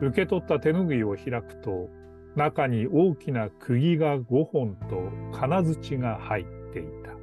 [0.00, 1.88] 受け取った手ぬぐいを開くと
[2.36, 7.14] 中に大きな釘が5本と金槌が入っていた。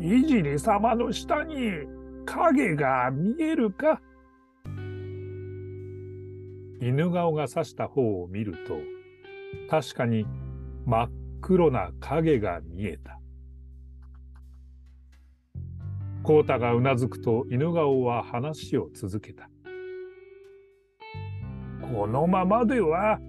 [0.00, 1.70] いじり様の下に
[2.24, 4.00] 影が見えるか？
[6.82, 8.80] 犬顔が指した方を見ると、
[9.70, 10.26] 確かに
[10.84, 13.20] 真っ黒な影が見えた。
[16.24, 19.48] コータがうなずくと犬顔は話を続けた。
[21.80, 23.20] このままでは、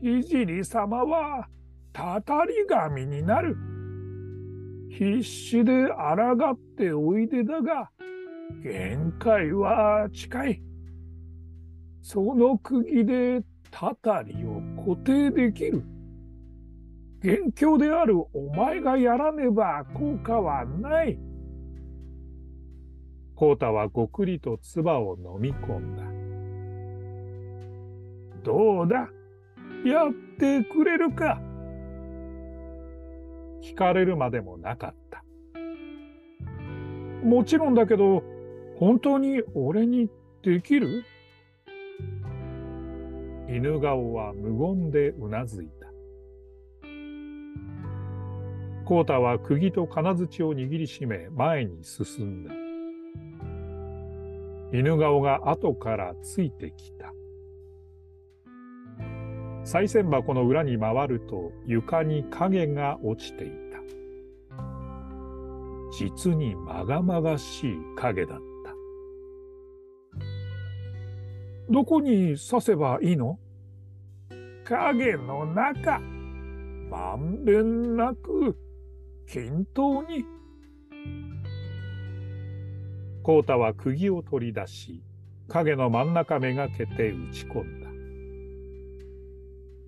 [0.00, 1.48] 聖様は
[1.92, 3.56] たたり神になる。
[4.90, 7.90] 必死で抗っておいでだが、
[8.62, 10.71] 限界は近い。
[12.02, 15.84] その釘でたたりを固定できる。
[17.20, 21.18] 元凶であるお前がやらねば効果はない。
[23.36, 26.02] コータはごくりと唾を飲み込んだ。
[28.42, 29.08] どうだ？
[29.88, 31.40] やってくれるか？
[33.62, 35.22] 聞かれるまでもなかった。
[37.24, 38.24] もちろんだけど、
[38.76, 40.10] 本当に俺に
[40.42, 41.04] できる？
[43.54, 45.92] 犬顔は無言でうなずいた。
[48.86, 52.54] コータは釘と金槌を握りしめ前に進んだ。
[54.72, 57.12] 犬顔が後からついてきた。
[59.64, 63.78] 賽銭箱の裏に回ると床に影が落ちていた。
[65.92, 68.51] 実にまがまがしい影だった。
[71.72, 73.38] どこに刺せばいいの？
[74.64, 76.00] 影の中、
[76.90, 78.54] まんべんなく、
[79.26, 80.26] 均等に。
[83.22, 85.02] コータは釘を取り出し、
[85.48, 87.88] 影の真ん中めがけて打ち込んだ。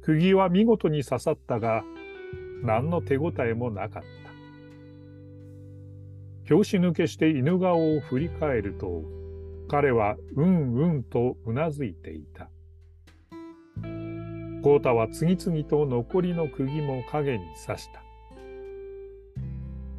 [0.06, 1.84] 釘は見事に刺さったが、
[2.62, 4.08] 何の手応えもなかった。
[6.48, 9.02] 拍子抜けして犬顔を振り返ると、
[9.68, 12.50] 彼はうんうんとうなずいていた。
[14.62, 18.02] コータは次々と残りの釘も影に刺した。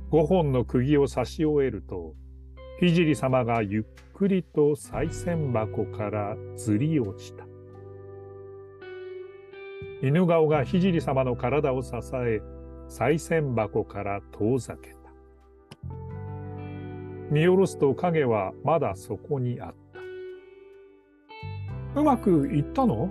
[0.09, 2.15] 五本の釘を刺し終えると、
[2.79, 7.45] 聖様がゆっくりと賽銭箱からずり落ちた。
[10.01, 12.41] 犬顔が聖様の体を支え、
[12.89, 14.94] 賽銭箱から遠ざけた。
[17.31, 19.75] 見下ろすと影はまだそこにあっ
[21.93, 21.99] た。
[21.99, 23.09] うまくいったの？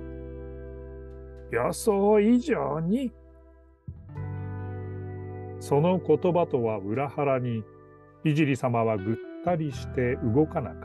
[1.51, 3.13] 予想以上に。
[5.59, 7.65] その言葉とは裏腹に、
[8.25, 10.81] 聖様はぐったりして動かなかっ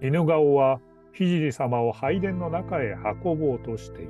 [0.00, 0.06] た。
[0.06, 0.80] 犬顔は
[1.12, 4.06] 聖様を拝殿の中へ運ぼうとしてい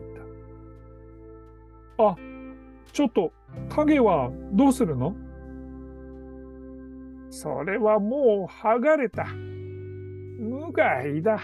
[1.99, 2.05] た。
[2.05, 2.17] あ、
[2.93, 3.33] ちょっと
[3.69, 5.15] 影はどうするの？
[7.31, 9.25] それはもう剥がれた。
[9.25, 11.41] 無害だ。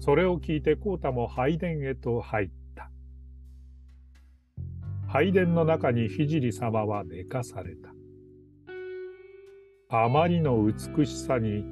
[0.00, 2.90] それを聞いてコータも拝殿へと入った。
[5.08, 7.94] 拝殿の中に聖様は寝かされた。
[9.90, 11.64] あまりの美しさに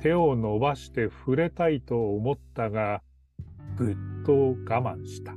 [0.00, 3.02] 手を伸ばして触れたいと思ったが、
[3.76, 4.32] ぐっと
[4.72, 5.34] 我慢した。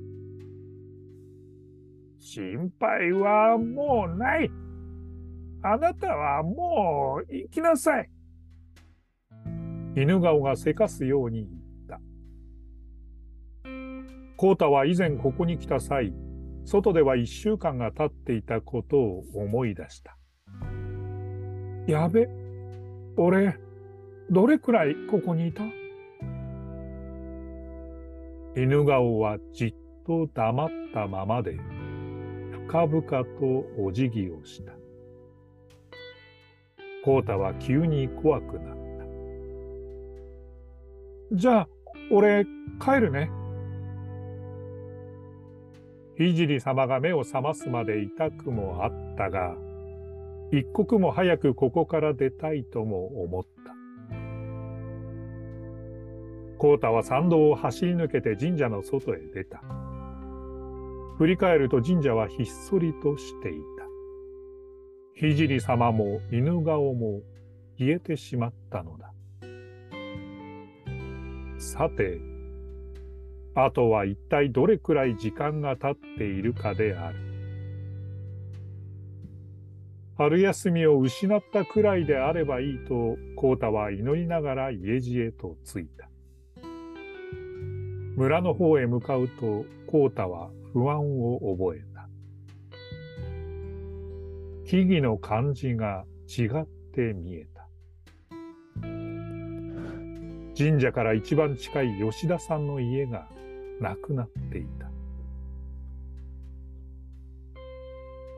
[2.25, 4.49] 心配はもうない。
[5.61, 8.09] あなたはもう行きなさい。
[9.97, 11.59] 犬顔がせかすように言っ
[11.89, 11.99] た。
[14.37, 16.13] コータは以前ここに来た際、
[16.63, 20.17] 外では一週間が経っていたことを思い出した。
[21.87, 22.29] やべ、
[23.17, 23.57] 俺、
[24.29, 25.63] どれくらいここにいた？
[28.55, 31.59] 犬顔はじっと黙ったままで
[32.67, 33.25] 深々と
[33.77, 34.73] お辞儀をした。
[37.03, 38.77] コータは急に怖くなっ
[41.31, 41.35] た。
[41.35, 41.67] じゃあ、
[42.11, 42.45] 俺、
[42.79, 43.29] 帰るね。
[46.17, 49.55] 聖様が目を覚ますまで痛くもあったが、
[50.51, 53.53] 一刻も早くここから出たいとも思った。
[56.59, 59.61] コータは参道を走り抜けて神社の外へ出た。
[61.17, 63.83] 振り返ると神社はひっそりとしていた。
[65.19, 67.21] 聖様も犬顔も
[67.77, 69.13] 消えてしまったのだ。
[71.59, 72.19] さて、
[73.55, 77.19] あとは一体どれくらい時間が経っているかである。
[80.17, 86.09] 春休みを失ったくらいであればいいと、コータは祈りながら家路へと着いた。
[88.15, 92.09] 村の方へ向かうと、コータは不安を覚えた。
[94.65, 97.67] 木々の感じが違って見えた。
[100.57, 103.27] 神社から一番近い吉田さんの家が
[103.79, 104.89] なくなっていた。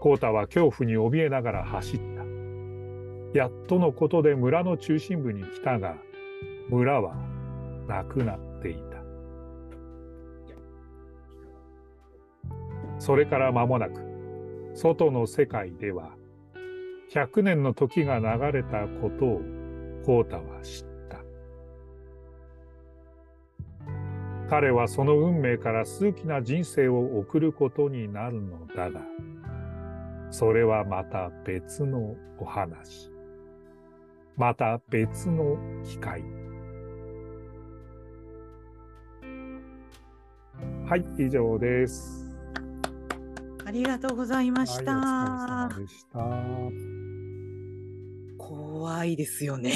[0.02, 2.00] コータは恐怖に怯えながら走っ
[3.34, 3.38] た。
[3.38, 5.96] やっとのことで村の中心部に来たが、
[6.70, 7.16] 村は
[7.88, 8.55] なくなった。
[13.06, 14.02] それから間もなく、
[14.74, 16.16] 外の世界では、
[17.14, 19.42] 100年の時が流れたことを
[20.04, 21.20] コータは知った。
[24.50, 29.02] 彼はその運命から数奇な人生を送ることになるのだが、
[30.32, 33.12] それはまた別のお話。
[34.36, 36.24] また別の機会。
[40.88, 42.25] はい、以上です。
[43.76, 44.94] ありがとうございました。
[44.94, 46.18] はい、した。
[48.38, 49.74] 怖いですよね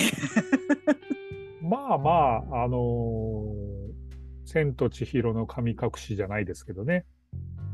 [1.62, 2.12] まあま
[2.50, 7.06] あ、あのー、千と千尋の神隠しじゃないですけどね。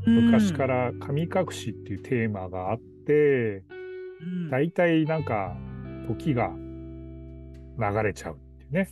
[0.04, 3.62] 昔から神隠しっていうテーマがあって、
[4.50, 5.56] 大体、なんか
[6.08, 6.52] 時が
[7.78, 8.90] 流れちゃうっていうね。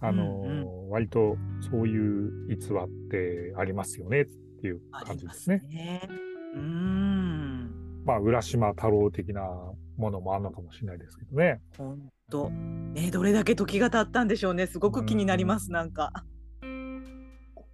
[0.00, 1.36] あの、うんうん、割と
[1.70, 4.26] そういう逸話ってありますよねっ
[4.60, 5.62] ていう感じですね。
[5.68, 7.70] ねうん
[8.04, 9.42] まあ、浦島太郎的な
[9.96, 11.60] ものもあるのかもしれないですけどね。
[11.76, 12.50] 本当。
[12.50, 14.66] ね、どれだけ時が経ったんでしょうね。
[14.66, 16.12] すごく気になります、んなんか。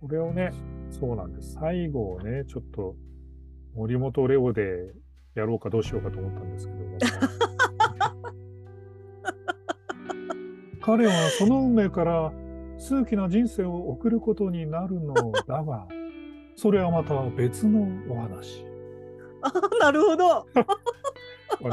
[0.01, 0.53] これをね、
[0.91, 1.55] そうなんです。
[1.55, 2.97] 最後をね、ちょっと
[3.75, 4.93] 森本レオで
[5.35, 6.99] やろうかどうしようかと思ったんですけども。
[10.81, 12.33] 彼はその運命から
[12.79, 15.89] 数奇な人生を送ることになるのだが、
[16.57, 18.65] それはまた別のお話。
[19.43, 20.47] あなるほど。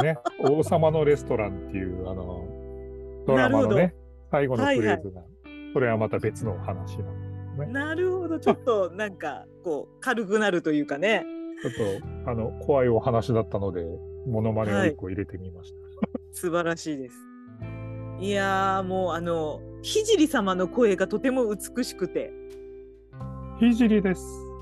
[0.03, 2.47] ね、王様のレストランっていうあの
[3.25, 3.95] ドラマのね、
[4.31, 11.25] 最後のフレーズが、はいはい、これはまた別のお話なの、ね、なるほど、ちょっと なんかこう軽くなるというかね。
[11.61, 11.73] ちょっ
[12.25, 13.85] とあの怖いお話だったので、
[14.27, 15.77] ものまねを1個入れてみました。
[15.81, 17.15] はい、素晴らしいです。
[18.19, 22.33] いやもうあの聖様の声がとても美しくて。
[23.59, 24.52] 聖です。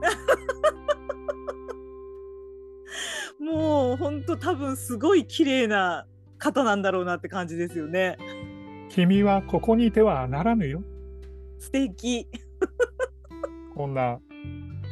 [3.40, 6.06] もう本当多分すごい綺麗な
[6.38, 8.18] 方なんだろうなって感じですよね。
[8.88, 10.82] 君はここにいてはならぬよ。
[11.58, 12.26] 素敵。
[13.74, 14.20] こんな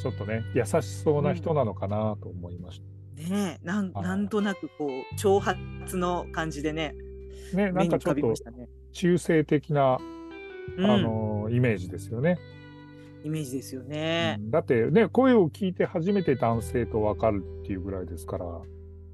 [0.00, 2.86] ちょっとね優しそうな人なのかなと思いました。
[3.24, 6.94] うん、ねなんなんとなくこう挑発の感じでね。
[7.52, 8.34] ねなんかちょっと
[8.92, 9.98] 中性的な、
[10.76, 12.38] うん、あのイメージですよね。
[13.28, 18.46] イメージですよね、うん、だってね声を聞いて初めて男性と分かるっていうぐらいですから、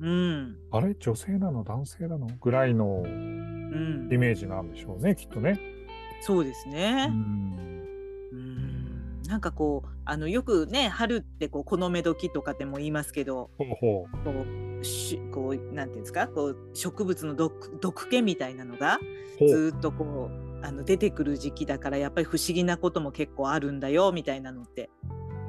[0.00, 0.94] うん、あれ？
[0.94, 1.64] 女性なの？
[1.64, 2.28] 男性なの？
[2.40, 5.58] ぐらいのイメージなんでしょうね、きっとね。
[6.20, 7.08] そうですね。
[7.10, 7.64] うん。
[9.26, 13.50] なんかこうあのよくね春ってこうこのめ時とかでも言いますけど。
[13.58, 14.24] ほうほう。
[14.24, 14.32] こ
[14.80, 16.28] うしこうなんていうんですか？
[16.28, 19.00] こう植物の毒毒気みたいなのが
[19.40, 24.90] ずっとこうあの出てくる時期だからやっぱり不思議なことも結構あるんだよみたいなのって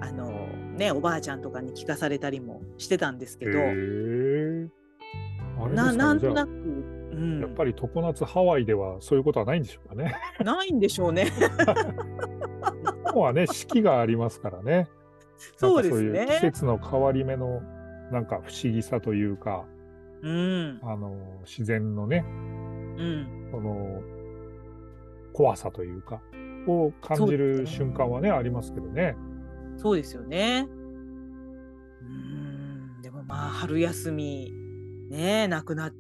[0.02, 0.48] あの
[0.78, 3.60] ねおばあちゃんとかに聞かされたりもしてたんですけど。
[5.70, 6.54] ななんとなく、う
[7.16, 10.16] ん、やっぱり常夏ハワイではそういうことはないんでしょうかね。
[10.44, 11.32] ないんでしょうね。
[13.16, 14.90] 本はね、四季がありますからね。
[15.58, 16.28] そうですね。
[16.28, 17.62] 季節の変わり目の
[18.12, 19.66] なんか不思議さというか、
[20.22, 24.02] うん、あの自然のね、うん、その
[25.36, 26.22] 怖さというか
[26.66, 29.16] を感じる瞬間はね、ね、ありますけどね。
[29.76, 30.66] そうですよね。
[32.02, 34.54] うんでもまあ春休み
[35.10, 35.92] ねなくなっ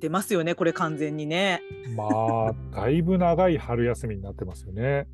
[0.00, 1.60] てますよねこれ完全にね。
[1.94, 2.04] ま
[2.48, 5.06] あだいぶ長い春休みになってますよね。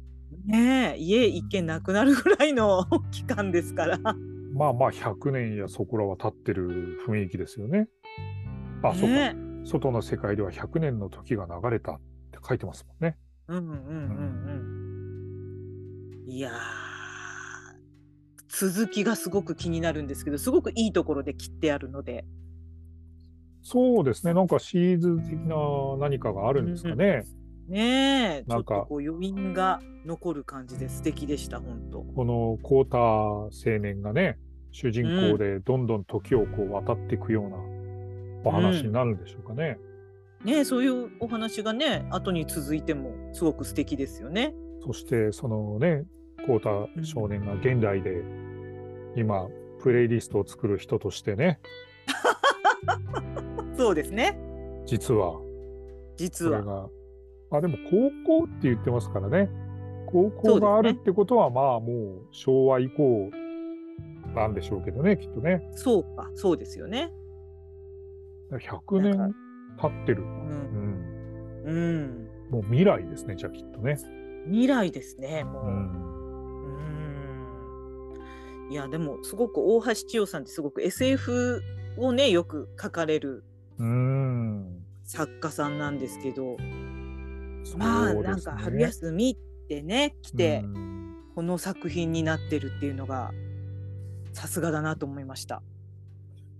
[0.46, 3.98] ねえ家一軒なくなるぐらいの期間ですから。
[3.98, 7.88] まあまあ100年やそこらは経ってる雰囲気ですよね。
[8.84, 9.68] あ、ね、そうか。
[9.68, 12.00] 外の世界では100年の時が流れたっ
[12.30, 13.16] て書いてますもんね。
[13.48, 13.74] うんうんうん
[16.26, 16.30] うん。
[16.30, 16.52] いや
[18.48, 22.24] 続きがすごく気になるんですけど、すごくいいところで切ってあるので。
[23.62, 24.34] そうですね。
[24.34, 25.56] なんかシリーズ的な
[25.98, 27.04] 何かがあるんですかね。
[27.04, 32.02] うんうんねえ、なんかこう余韻が残る感じで素敵でした、本当。
[32.02, 34.38] このコータ青年がね、
[34.70, 37.56] 主人公でどんどん時をこう渡っていくような
[38.44, 39.78] お話になるんでしょうかね。
[39.80, 39.93] うん、
[40.44, 44.54] ねそういうお話がね、後に続いてもすごく素敵ですよね。
[44.84, 46.04] そしてそのね、
[46.46, 48.22] コータ少年が現代で
[49.16, 49.46] 今、
[49.80, 51.60] プレイリストを作る人としてね。
[53.76, 54.38] そうですね。
[54.86, 55.40] 実は。
[56.16, 56.88] 実は。
[57.50, 59.50] あでも高校って言ってますからね。
[60.06, 63.30] 高校があるってことは、まあもう昭和以降
[64.34, 65.68] なんでしょうけどね、きっとね。
[65.72, 67.12] そうか、そうですよね。
[68.50, 69.34] 100年
[69.80, 70.22] 経ってる。
[70.22, 71.64] うん。
[71.64, 73.98] うん、もう未来ですね、じゃあきっとね。
[74.46, 75.64] 未来ですねもう。
[75.64, 75.70] うんう
[76.00, 76.04] ん
[78.70, 81.62] いやでもすごく大橋千代さんってすごく SF
[81.98, 83.44] をねよく書かれる
[83.78, 86.56] うん作家さんなんですけど、
[87.76, 90.94] まあねなんか春休みってね来て、うん
[91.34, 93.32] この作品になってるっていうのが
[94.32, 95.62] さすがだなと思いました。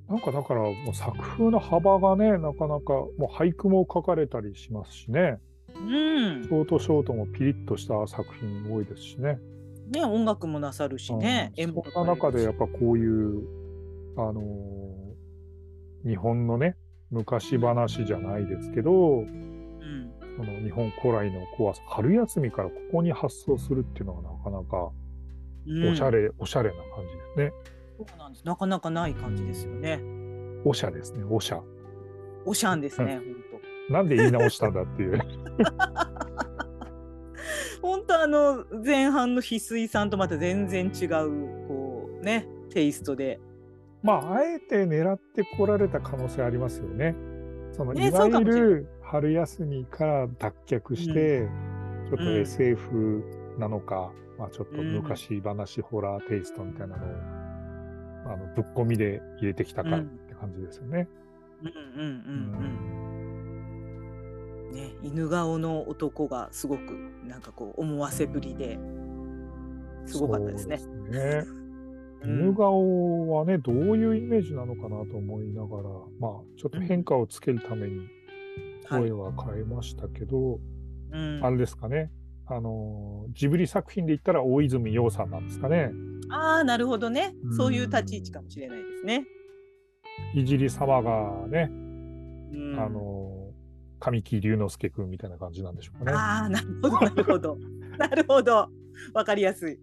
[0.08, 5.38] なんかだからもう作風の幅がねなかなかもう俳句も書かれたりしますしね。
[5.74, 6.44] うん。
[6.44, 9.38] ショートショートもピリッとした作品多いですしね。
[9.90, 11.62] ね音楽もなさるしね、うん。
[11.62, 13.42] 絵もそんな中でやっぱこういう、
[14.16, 14.94] あのー
[16.04, 16.76] 日本のね
[17.10, 20.10] 昔話じゃないですけどうん。
[20.36, 24.90] その日本古来の怖さ春休みからここに発想するっていうのはなかなか
[25.66, 27.73] うんおしゃれ、おしゃれな感じですね。
[28.08, 30.00] そうなんですなかなかない感じですよね。
[30.64, 31.60] おしゃですね、おしゃ。
[32.46, 33.20] おしゃんですね、
[33.88, 35.18] なんで言い直したんだっていう。
[37.82, 41.08] 本当あの前半の翡翠さんとまた全然違う
[41.68, 43.40] こうねテイストで。
[44.02, 47.14] まあ、あえて狙ってこられた可能性ありますよね。
[47.72, 51.48] そのねいわゆる春休みから脱却して、
[52.08, 53.24] ちょっとうん SF
[53.58, 57.08] なのか、まあ、ちょっと昔話、ホラーテイストみたいなのを
[58.24, 61.08] あのぶっ込みで入れてきたかって感じですよね。
[61.62, 62.64] うんうんうん
[64.68, 64.72] うん。
[64.72, 66.80] ね犬顔の男がすごく
[67.26, 68.78] なんかこう思わせぶりで
[70.06, 70.78] すごかったですね。
[70.78, 71.44] すね。
[72.22, 72.40] うん。
[72.40, 75.82] 犬顔はね、どういうイメージなのかなと思いながら、
[76.18, 78.08] まあ、ちょっと変化をつけるために
[78.88, 80.60] 声は変えましたけど、
[81.12, 81.40] うん。
[81.42, 82.10] あれですかね、
[82.46, 85.90] あのジブリ作品で言ったら大泉洋さんなんですかね。
[86.30, 89.24] ああなるほどねうんそういう立ち位置かもしれないですね。
[90.34, 93.30] いじり様がね、うんあの
[94.00, 96.16] 神木隆之介君みたいな感じなんでしょうかね。
[96.16, 97.58] ああなるほどなるほど
[97.98, 98.68] なるほど
[99.14, 99.78] わかりやすい。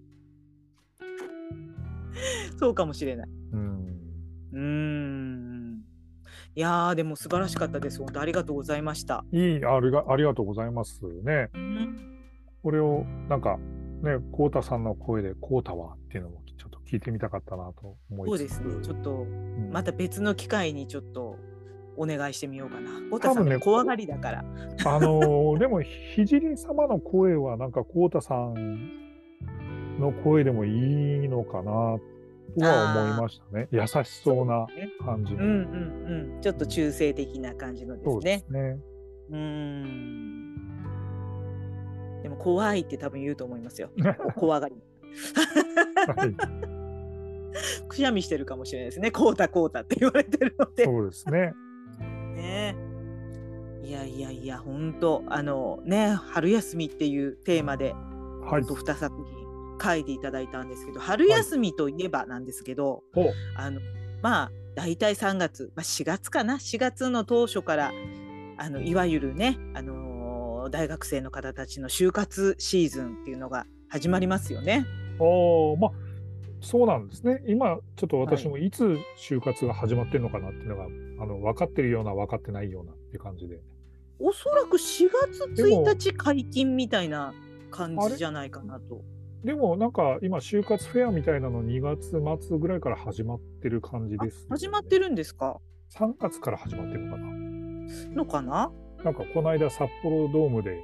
[2.59, 3.30] そうかもしれない。
[3.53, 3.99] うん
[4.53, 5.82] うーん。
[6.53, 7.99] いやーでも素晴らしかったです。
[7.99, 9.26] 本当ありがとうございました。
[9.32, 11.49] いいありが、ありがとうございますね。
[11.53, 12.21] うん
[12.64, 13.57] これをなんか、
[14.03, 18.30] ね、コウタさんの声で、コウタはっていうのもちょっと聞いてみたかったなと思い。
[18.30, 18.76] そうですね。
[18.84, 21.38] ちょっとうんまた別の機会にちょっと
[21.97, 22.91] お願いしてみようかな。
[22.99, 24.39] 太田さん多分ねも怖がりだから。
[24.86, 28.89] あのー でも、ひじり様の声は、なんか、こうたさん
[29.99, 33.68] の声でもいいのかな、とは思いましたね。
[33.72, 35.43] 優しそうなね感じの。
[35.43, 36.41] うんうんうん。
[36.41, 38.43] ちょっと中性的な感じのですそうでね。
[38.47, 38.80] すね。
[39.30, 40.51] うーん。
[42.24, 43.90] でも怖いって多分言うと思いますよ。
[44.36, 44.76] 怖がり。
[46.16, 46.36] はい、
[47.88, 49.12] くしゃみしてるかもしれないですね。
[49.12, 50.86] こうたこうたって言われてるので。
[50.86, 51.54] そうですね。
[52.36, 52.76] ね
[53.84, 57.94] いやいやいや本当あのね春休みっていうテーマで
[58.44, 58.66] はい本。
[58.66, 59.42] 当2作品
[59.84, 63.82] 書いていただいたんですけど春休みといえばなんですけど、ほうあの
[64.22, 67.92] まあ大体3月、まあ、4月かな？4月の当初から
[68.58, 74.86] あのいわゆるね、あのー大学生の方たちの就活シーズンっていうのが始まりますよね。
[75.20, 75.91] おーまあ、
[76.62, 77.43] そうなんですね。
[77.47, 80.86] 今、ちょっと私もいつ就活が始まってるのかなっていうのが、
[81.24, 83.59] あの分かってるような、分かってないようなっていう感じで。
[84.20, 87.34] おそらく4月でも1日解禁みたいな
[87.72, 89.01] 感じじゃないかなと。
[89.43, 95.59] でも、なんか今、就活フェアみたいなの2月末ぐらいから始まってる感じあです、始まってるんですか
[95.95, 97.28] ？3月から始まってるのかな。
[98.16, 98.72] のかな？
[99.04, 100.84] なんかこの間札幌ドームで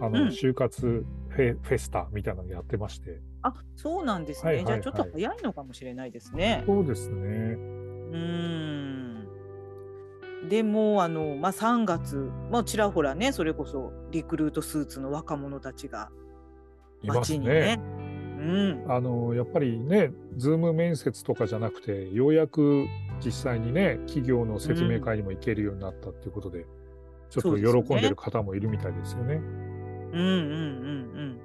[0.00, 0.28] あの、うん。
[0.28, 3.20] 就活フェフェスタみたいなのやってまして。
[3.42, 4.82] あそうなんですね、はいはいはい。
[4.82, 6.64] じゃあちょっと早いのかもしれないですね。
[6.66, 7.18] そうですね。
[7.18, 9.28] うーん。
[10.48, 16.10] でもあの、まあ、3月、まあ、ちらほらねそれこそリクルートスーツの若者たちが
[17.02, 17.80] います街にねね。
[18.36, 18.46] う
[18.86, 22.84] ん、あのやっぱりねズーム面接とかじゃなくてようやく
[23.24, 26.66] 実際にね企業の説明会にも行けるようになったっていうことで、
[27.40, 29.34] ちょっと喜んでる方もいるみたいですよね。
[29.34, 31.40] うんうんうんうん。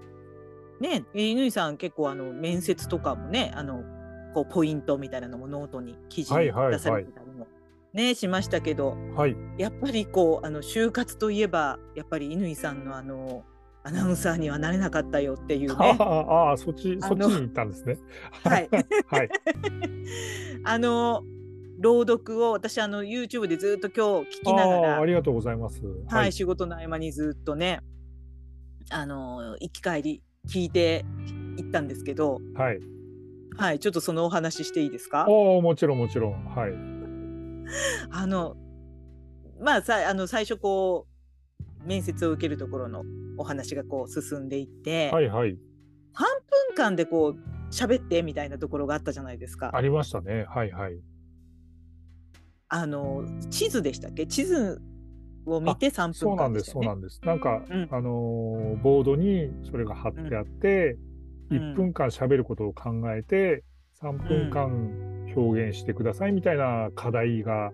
[0.80, 3.84] ねえ乾さん結構あの面接とかもねあの
[4.34, 7.48] こうポイントみたいなのもノートに記事に出されてたりも、
[7.94, 9.36] ねしましたけどはい。
[9.58, 13.44] やっぱりこうあの就活といえばやっぱり乾さんのあの
[13.84, 15.98] アナウンサーにはなれなかったよっていうあね。
[16.00, 17.98] ああそっちそっちに行ったんですね。
[18.44, 18.70] はい。
[19.08, 19.30] はい。
[20.64, 21.24] あの
[21.80, 25.82] 朗読を私あの YouTube でずっと今日聞きながらありがとうございます。
[26.10, 27.80] はい、仕事の合間にずっとね
[28.90, 31.06] あの行き帰り聞いて
[31.58, 32.80] いったんですけど、はい。
[33.58, 35.22] はい、ちょっとそのお話ししていいですか？
[35.22, 35.28] ああ
[35.62, 36.46] もちろんもちろん。
[36.46, 36.74] はい。
[38.12, 38.58] あの
[39.62, 41.08] まあさあの最初こ
[41.82, 43.04] う面接を受けるところの
[43.38, 45.52] お話がこう進んでいって、はいはい。
[45.52, 49.72] 3分間でこう喋ってみたいなところがあったじゃないですか。
[49.74, 50.46] ありましたね。
[50.50, 51.00] はいはい。
[52.70, 54.26] あの地図でしたっけ？
[54.28, 54.82] 地図
[55.46, 56.72] を見て3分そうなんです。
[56.72, 57.20] そうなんです。
[57.24, 61.10] なんか、うんあのーボードにそれが貼ってあって、うん
[61.52, 63.64] 1分間喋ることを考えて、
[64.04, 67.72] 3分間表現してくださいみたいな課題が、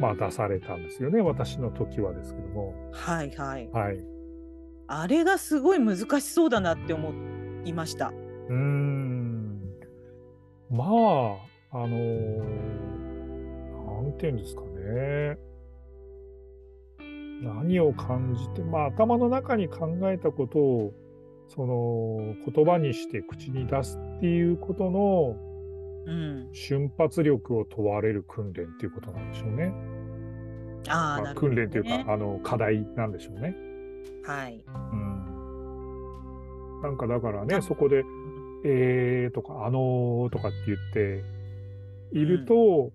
[0.00, 1.20] まあ出されたんですよね。
[1.20, 2.72] 私の時はですけども。
[2.92, 3.68] はいはい。
[3.70, 3.98] はい。
[4.88, 7.12] あれがすごい難しそうだなって思
[7.66, 8.14] いました。
[8.48, 9.60] うーん。
[10.70, 10.88] まあ、
[11.72, 12.85] あのー
[14.16, 15.38] ていうんですかね。
[17.42, 20.92] 何を感じて、まあ頭の中に考えたことを、
[21.48, 25.36] その言葉にして口に出すっていうことの
[26.06, 26.48] うん。
[26.52, 29.74] 瞬発力を問われる訓練っていうことなんでしょうね。
[30.88, 31.34] ああ。
[31.34, 33.56] 訓練というか、あの課題なんでしょうね。
[34.24, 34.64] はい。
[34.66, 36.80] うん。
[36.82, 38.04] なんかだからね、そこで、
[38.64, 41.24] えーとか、あのーとかって言って
[42.12, 42.92] いると、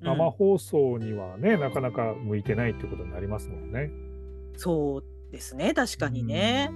[0.00, 3.90] 生放送にはね、なかなか向いてないってことになりますもんね。
[4.56, 5.74] そうですね。
[5.74, 6.70] 確かにね。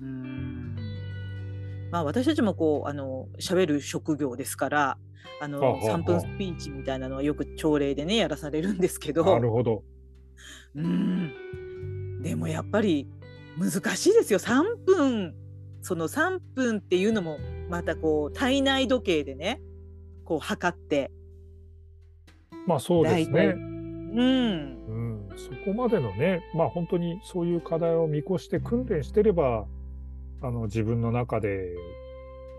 [0.00, 0.76] うん。
[1.90, 4.98] まあ私たちもこうあの喋る職業ですから
[5.40, 5.98] あのはあはあはあ。
[5.98, 9.24] 3分スピーチみたいなのはよく朝礼でねやらされるんですけど。
[9.24, 9.82] なるほど。
[10.74, 12.22] うん。
[12.22, 13.08] でもやっぱり
[13.58, 14.38] 難しいですよ。
[14.38, 15.34] 3分
[15.82, 17.38] その3分っていうのも
[17.68, 19.60] またこう体内時計でね
[20.24, 21.10] こう測って
[22.66, 23.54] まあそうですね。
[24.14, 29.66] うんうん、そこまでのね、まあ本当にそういう課題を見越して訓練してれば、
[30.42, 31.70] あの自分の中で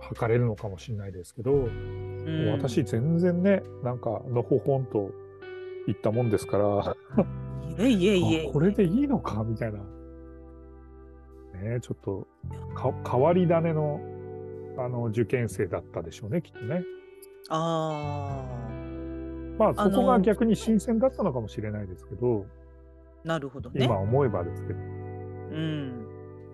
[0.01, 5.11] 測れるのかもしれないですけど、うん私全然ね、なんかのほほんと
[5.85, 6.95] 言ったもんですから、
[7.69, 9.79] いえいえいえあこれでいいのかみたいな。
[11.61, 12.27] ねちょっと
[12.75, 14.01] か変わり種の
[14.77, 16.83] あの受験生だったでしょうね、きっとね。
[17.49, 18.43] あ
[19.57, 22.45] まあそこが逆に新鮮だったのかもしれないですけど、
[23.25, 23.85] あなるほどね。
[23.85, 26.03] 今思えばですけど、うん。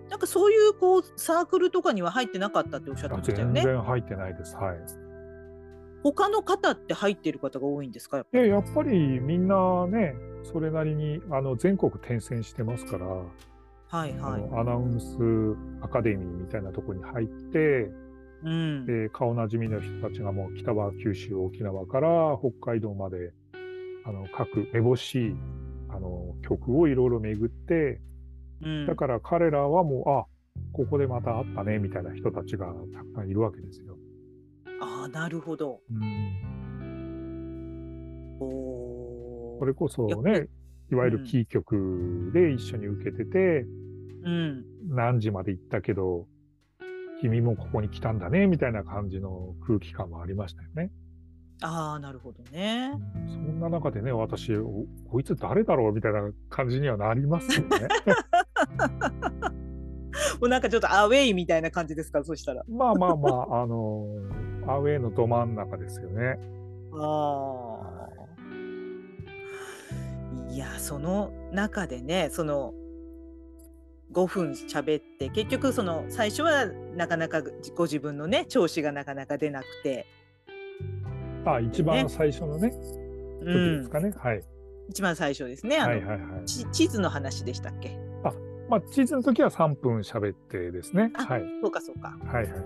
[0.08, 3.62] なんかそういうこうサークルとかには入ってなかったっておっしゃってあましたよね。
[3.62, 4.56] 全然入ってないです。
[4.56, 4.76] はい。
[6.02, 8.16] 他の方って入ってる方が多いんですか？
[8.16, 14.48] やっぱでやっぱりみんなね、それなりにあの全国転戦してますから、はいはい。
[14.58, 15.16] アナウンス
[15.82, 17.90] アカデミーみたいなところに入って、
[18.42, 18.86] うん。
[18.86, 23.32] で顔なじみの人たちがもう北は九州、沖縄から北海道まで
[24.04, 25.36] あの各めぼしい
[25.88, 28.00] あの曲をいろいろ巡って、
[28.62, 30.26] うんだから彼らはもう、あ
[30.72, 33.96] ここでまた会ったねみたいな人たちがたくさんいるわけですよ。
[34.80, 35.80] ああなるほど。
[35.90, 36.36] うん、
[38.40, 40.48] おそれこそね、
[40.92, 43.66] いわゆるキー局で一緒に受けてて、
[44.22, 44.64] うん。
[44.88, 46.26] 何時まで行ったけど、
[47.20, 50.90] 君もここに来たんだねみたいな感じの空気感もありましたよね。
[51.62, 52.92] ああなるほどね。
[53.28, 57.88] そんな中でね、私、おこいつ誰だろうみたいな感じにはなりますよね。
[60.40, 62.64] もうなんかちょっとアウェイみたいな感じですかそしたら。
[62.66, 64.06] まあまあまあ、あの
[64.66, 66.38] アウェーのど真ん中ですよね。
[66.94, 68.10] ああ。
[70.50, 72.74] いやその中でねその
[74.12, 77.42] 5分喋って結局その最初はなかなか
[77.76, 80.06] ご自分のね調子がなかなか出なくて、
[81.44, 82.72] あ、一番最初のね、
[83.40, 84.12] う時でんすかね。
[84.16, 84.42] はい。
[84.88, 86.44] 一番最初ですねあの、はいはいはい。
[86.44, 87.96] ち地図の話でしたっけ？
[88.68, 91.10] まあ、地図の時は3分喋ってですね。
[91.14, 91.42] あはい。
[91.60, 92.60] そうかそうかはいはいはい。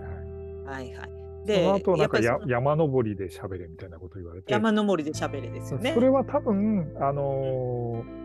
[0.66, 1.10] はいはい
[1.46, 4.50] そでの後なんかや山登りで喋れみたいなこと言われて。
[4.50, 8.24] 山登りで喋れですよねそれは多分、あのー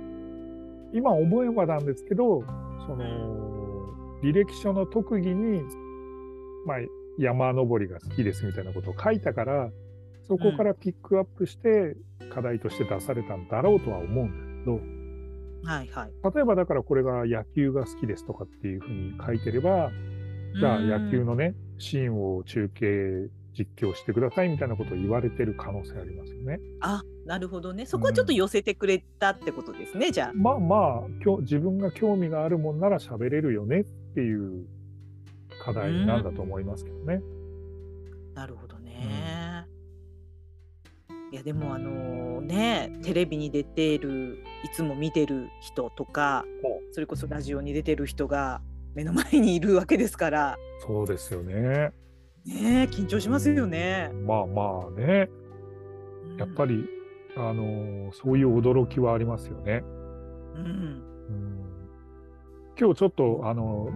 [0.91, 2.43] 今思えばなんですけど、
[2.89, 5.61] その、履歴書の特技に、
[6.65, 6.77] まあ、
[7.19, 9.69] 山登りが好きですみたいなことを書いたから、
[10.27, 11.95] そこからピックアップして
[12.33, 14.71] 課題として出されたんだろうとは思うんだ
[15.71, 16.11] はいはい。
[16.23, 19.91] けど、例えばだからこれが野球が好きですとかっていうふうに書いてれば、
[20.59, 26.59] じゃあ野球のね、シーンを中継実況してくださいみたいなことを言われてる可能性ありますよね。
[26.81, 27.85] あなるほどね。
[27.85, 30.31] そこはちょっと寄せてくれたってことですね、じゃあ。
[30.33, 33.83] まあまあ、今日自分が興味があるもんなら喋れるよねっ
[34.15, 34.65] ていう
[35.63, 37.21] 課題なんだと思いますけどね。
[38.33, 39.67] なるほどね。
[41.31, 48.63] いやでもあのねテレビに出てるいつも見てる人とかほそれこそラジオに出てる人が
[48.95, 50.57] 目の前にいるわけですから。
[50.79, 51.53] そうですよね。
[51.53, 51.91] ね
[52.45, 54.09] え緊張しますよね。
[54.25, 55.29] まあまあね、
[56.39, 56.98] やっぱり、
[57.39, 59.83] あのそういう驚きはありますよね。
[60.55, 61.03] うん、うん、
[62.77, 63.89] 今日ちょっと、あの、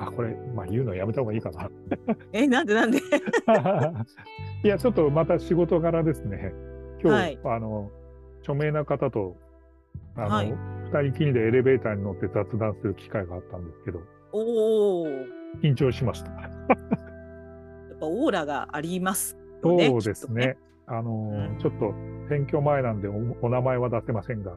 [0.00, 1.70] あ、これ、まあ言うのやめた方がいいかな。
[2.32, 2.98] え、なんでなんで？
[4.64, 6.52] いや、ちょっとまた仕事柄ですね。
[7.00, 7.90] 今日、はいあの、
[8.40, 9.36] 著名な方と、
[10.16, 10.54] あの、はい
[10.90, 14.00] 二人きりでエレベーターに乗って雑談する機会があったんですけど、
[14.32, 15.04] お
[15.60, 16.30] 緊張しました。
[16.30, 19.88] っぱオーラがありますよね。
[19.88, 20.56] そうですきっとね。。
[20.86, 21.92] あの、うんちょっと
[22.28, 24.56] 選挙前なんでおお名前は出せませんが、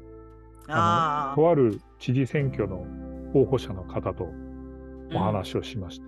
[0.68, 1.36] ああ。
[1.36, 2.86] とある知事選挙の
[3.34, 4.28] 候補者の方と
[5.14, 6.06] お話をしまして、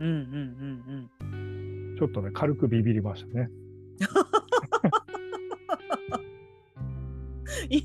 [0.00, 1.96] うんうんうんうん。
[1.98, 3.50] ちょっとね、軽くビビりましたね。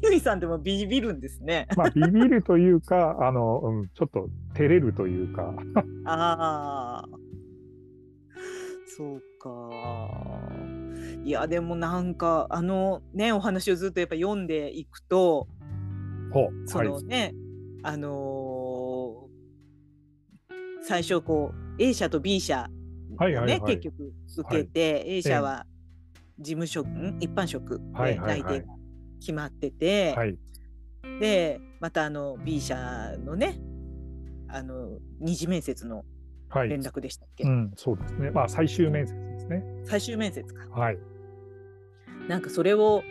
[0.01, 1.67] 乾さんでもビビるんですね。
[1.77, 5.53] まあ、ビビるというか、あの、うん、ちょっと照れるというか、
[6.05, 7.09] ああ。
[8.87, 9.49] そうか。
[11.23, 15.47] いや、でもなんか、あのね、お話をずっとやっぱ読んでいくと、
[16.65, 17.33] そのね、
[17.83, 19.29] あのー
[20.81, 22.69] 最初こう A 社と B 社
[23.17, 23.75] はいはいはい。
[23.77, 25.65] 結局受けて、A 社は
[26.39, 28.41] 事務職、ん一般職はいではいはい。
[28.41, 28.73] 内定が
[29.19, 30.37] 決まってて、はい、
[31.19, 32.75] でまたあの B 社
[33.25, 33.59] のね
[34.47, 36.05] あの二次面接のはい、
[36.55, 38.31] 連絡でしたっけ、うん、そうですね。
[38.31, 39.63] まあ、最終面接ですね。
[39.85, 40.97] 最終面接かはい。
[42.27, 43.03] なんかそれを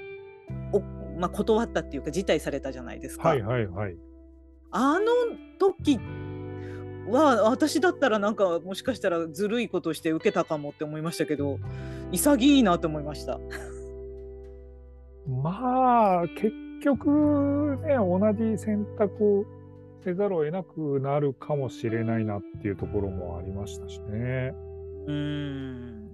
[0.73, 0.81] お、
[1.19, 3.29] まあ、断ったっていうか辞退されたじゃないですか。
[3.29, 3.97] はいはいはい。
[4.71, 5.07] あの
[5.59, 5.99] 時
[7.09, 11.59] は私だったらなんかもしかしたらずるいことして受けたかもって思いましたけど
[12.13, 13.41] 潔いなと思いました。
[15.43, 19.45] まあ、結局ね、同じ選択を
[20.09, 24.55] せざるを得なくなるかもしれないなっていうところもありましたしね。
[25.07, 26.09] うーん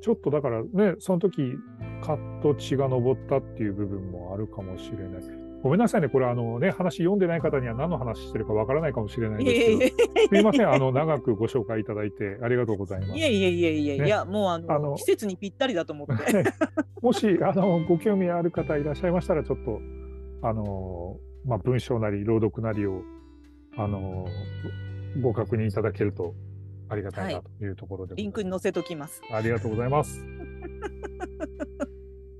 [0.00, 1.54] ちょっとだからね、その時、
[2.00, 5.22] カッと血が上ったっていう部分もあるかもしれない。
[5.62, 13.20] ごめんなさいね、これあのね、話読んでない方には何の話してるかわからないかもしれないんですけど、すいません、あの、長くご紹介いただいてありがとうございますい。
[13.20, 16.44] やいやいやいやいねや、もうあのあの季節にぴったりだと思って。
[17.02, 19.80] もし、あの、ご興味ある方いらっしゃいましたら、ちょっと、
[20.42, 23.02] あの、まあ、文章なり、朗読なりを、
[23.82, 24.26] あの、
[25.22, 26.34] ご確認いただけると
[26.90, 29.22] ありがたいなはというところでございリンクに載せときます。
[29.32, 30.22] ありがとうございます。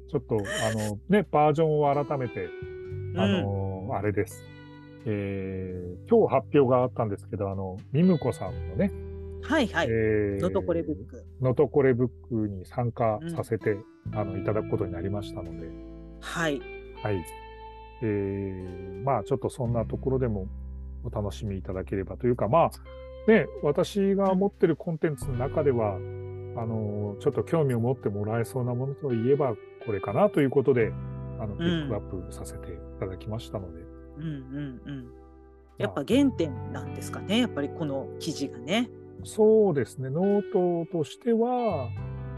[0.08, 0.38] ちょっと、あ
[0.74, 2.48] の、ね、バージョンを改めて、
[3.16, 4.44] あの、あれです。
[5.06, 9.86] えー今日発表があったんですけど、あの、ミムコさんのね、うん、はいはい。
[9.88, 11.24] えーのとこれブック。
[11.40, 13.78] のとこれブックに参加させて、
[14.12, 15.68] あのいただくことになりましたので、
[16.20, 16.60] はい。
[17.02, 17.24] はい。
[18.02, 20.48] えーまあ、ちょっとそんなところでも
[21.04, 22.70] お楽しみいただければというか、まあ、
[23.30, 29.54] ね、私が持ってるコンテンツの中では、あの、ちょっと興味を持ってもらえそうなものといえば、
[29.86, 30.92] これかなということで、
[31.38, 33.80] あの、ピックアップさせていただきましたので、
[34.18, 35.10] うんうんうん。
[35.78, 37.38] やっぱ原点なんですかね。
[37.38, 38.90] やっぱりこの記事がね。
[39.24, 41.88] そうですね、ノートとしては、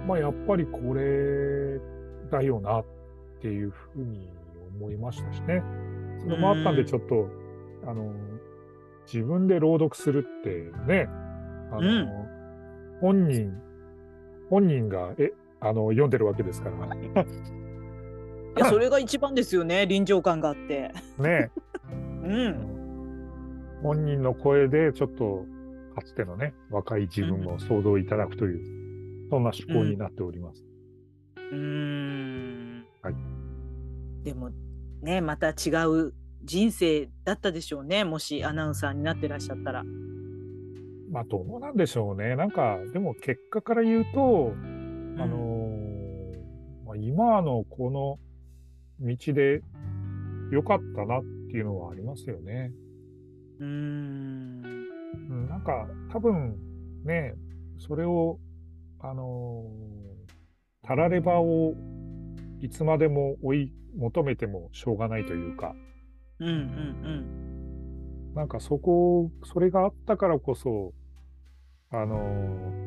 [0.07, 1.81] まあ、やっぱりこれ
[2.31, 2.85] だよなっ
[3.41, 4.29] ていうふうに
[4.77, 5.63] 思いましたしね。
[6.21, 7.29] それもあったんで、うんちょっと、
[7.87, 8.13] あの、
[9.07, 11.09] 自分で朗読するってね、
[11.71, 12.33] あの、うん
[13.01, 13.53] 本人、
[14.49, 17.01] 本人が、え、あの、読んでるわけですから、い
[18.57, 19.87] や、それが一番ですよね。
[19.89, 20.93] 臨場感があって。
[21.19, 21.51] ね、
[22.23, 22.73] うん。
[23.83, 25.47] 本人の声でちょっと、
[25.97, 30.65] かつてのね、若い自分を想像いただくという、そんな趣向になっております。
[31.37, 32.85] うーん。
[33.03, 33.15] はい
[34.23, 34.51] でも
[35.03, 36.15] ね、また違う
[36.45, 38.05] 人生だったでしょうね。
[38.05, 39.85] もしアナウンサーになってらっしゃったら。
[41.11, 42.37] まあ、どうなんでしょうね。
[42.37, 44.53] なんか、でも結果から言うと、
[45.19, 48.19] あのーまあ、今のこの
[49.07, 49.63] 道で
[50.51, 52.73] 良かったなっていうのはありますよね。
[53.61, 54.63] うーん。
[55.29, 56.57] うん、なんか、多分
[57.05, 57.35] ね、
[57.79, 58.39] それを、
[59.01, 60.03] あのー
[60.83, 61.75] たらればを
[62.61, 65.75] いつまでも追い求めてもしょうがないというか、
[66.43, 70.95] うんうんなんかそこ、それがあったからこそ、
[71.91, 72.83] あのー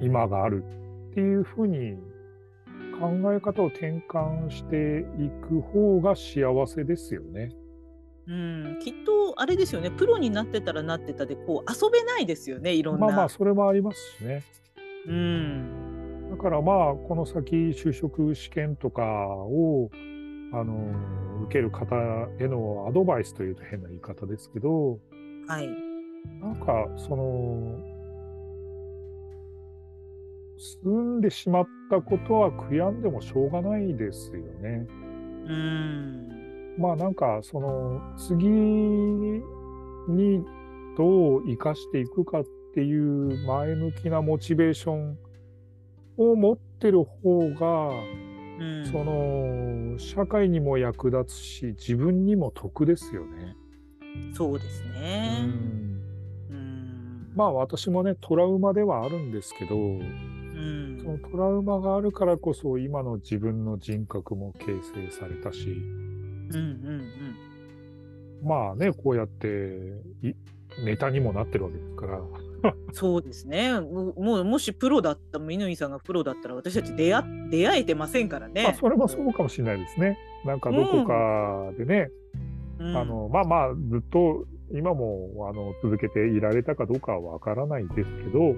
[0.00, 0.64] 今がある
[1.10, 1.96] っていうふうに
[3.00, 7.50] 考え方を転換していく方が幸せですよね。
[8.26, 8.66] うん。
[8.66, 8.78] うん。
[8.80, 9.90] きっとあれですよね。
[9.90, 12.74] プロになってたらなってたで、こう遊べないですよね。
[12.74, 13.06] いろんな。
[13.06, 14.42] まあまあ、それもありますしね。
[15.06, 16.28] うん。
[16.30, 19.90] だからまあ、この先就職試験とかを、
[20.52, 21.96] あのー受ける方
[22.38, 24.98] へのアドバイスというと変な言い方ですけど、
[25.46, 25.68] はい。
[26.40, 27.78] なんか、その、
[30.82, 34.86] 済んでしまったことは悔やんでもしょうがないですよね。
[35.46, 36.74] うん。
[36.78, 39.40] まあなんか、その、次に
[40.96, 42.44] どう生かしていくかっ
[42.74, 45.18] ていう前向きなモチベーション
[46.16, 47.92] を持ってる方が、
[48.58, 53.56] うん、その社会にも役立つし自分にも得ですよね。
[54.34, 55.44] そうですね。
[56.50, 66.62] うん、まあ私もねトラウマではあるんですけど、うん、そのトラウマがあるからこそ今の自分の人格も形成されたし、うんうん
[68.42, 70.02] うん、まあねこうやって
[70.84, 72.20] ネタにもなってるわけですから。
[72.92, 73.80] そうですね。
[73.80, 78.66] もうもしプロだった乾さんがプロだったら私たち出会出会えてませんからね。
[78.66, 80.18] あそれもそうかもしれないですね。
[80.44, 82.10] なんかどこかでね、
[82.78, 88.56] うん、あのまあまあずっと今もあの続けていられたかどうかはわからないですけど、うん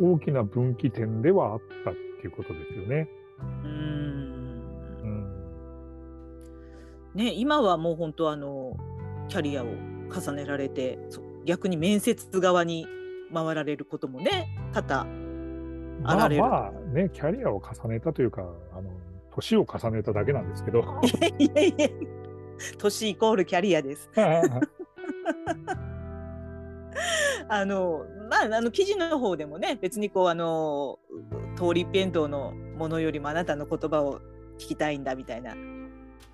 [0.00, 3.08] うん、大きな分岐点ではあったっていうことですよね。
[3.64, 4.00] うん。
[7.14, 8.76] ね今はもう本当あの
[9.28, 10.98] キャリアを重ねられて
[11.44, 12.86] 逆に面接側に
[13.32, 15.06] 回られることもね多々
[16.04, 16.42] あられる。
[16.42, 18.90] まあ、まあねキャリアを重ねたというかあの
[19.34, 20.80] 年を重ねただけなんですけど。
[21.38, 21.88] いやいや
[22.78, 24.10] 年イコールキャリアです。
[27.48, 30.98] あのまああの記事の方でもね別にこうあの
[31.56, 34.20] 通り一辺倒のものよりもあなたの言葉を
[34.58, 35.54] 聞きたいんだみたいな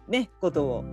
[0.09, 0.85] ねことを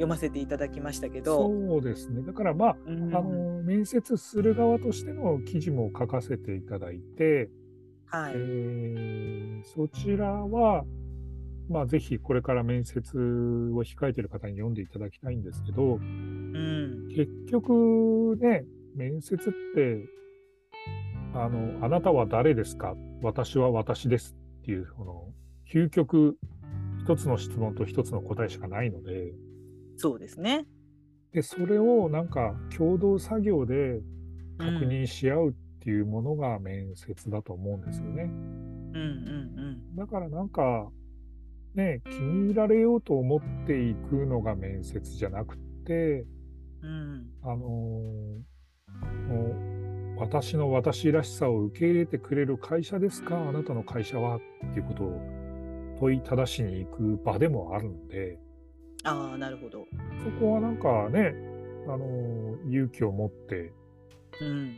[0.00, 1.48] 読ませていただきましたけど。
[1.48, 2.22] そうですね。
[2.22, 7.50] だからまあうん、あの面接する側としての記事も書かせていただいて、
[8.06, 8.32] はい。
[8.34, 10.84] えー、そちらは、
[11.68, 18.64] まあ、ぜひこれから面接を控えている方に読んでいただきたいんですけど、うん、結局ね
[18.96, 19.38] 面接っ
[19.76, 20.04] て
[21.32, 22.96] あの「あなたは誰ですか？
[23.22, 25.28] 私は私です」っていうこの
[25.72, 26.36] 究極
[27.04, 29.32] 一つの質問と一つの答えしかないので、
[30.00, 30.66] そうですね。
[31.32, 34.00] で、それをなんか共同作業で
[34.56, 38.22] 確認し合うっていうものが面接だと思うんですよね。
[38.24, 39.96] うんうんうん。
[39.96, 40.90] だからなんか、
[41.74, 46.24] ね、気に入られようと思っていくのが面接じゃなくて、
[46.82, 53.38] うん、あのー、私の私らしさを受け入れてくれる会社ですか？
[53.38, 54.36] あなたの会社は？
[54.36, 54.40] っ
[54.72, 55.20] ていうことを
[56.00, 58.38] 問いただしに行く場でもあるので、
[59.04, 59.86] ああ、なるほど。
[60.24, 61.34] そこはなんかね、
[61.86, 63.72] あの、勇気を持って、
[64.40, 64.76] うん。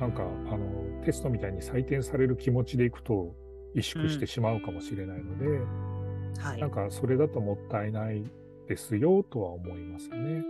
[0.00, 3.34] なんか、あの、テストみたいに採点される気持ちでいくと、
[3.74, 6.60] 萎縮してしまうかもしれないので、うん、はい。
[6.60, 8.24] なんか、それだともったいない
[8.68, 10.44] ですよ、とは思いますよね。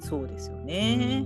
[0.00, 1.24] そうですよね。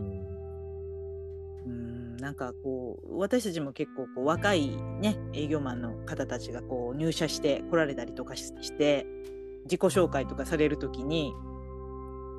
[1.66, 9.07] うん、なんかこう私たちも結構こう若いね営業マンの方たちがこう入社して来られたりとかして
[9.65, 11.35] 自己紹介とかされる時に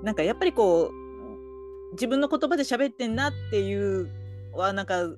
[0.03, 4.09] なんかやっぱりこう自分の言葉で喋ってんなっていう
[4.53, 5.17] はなんか引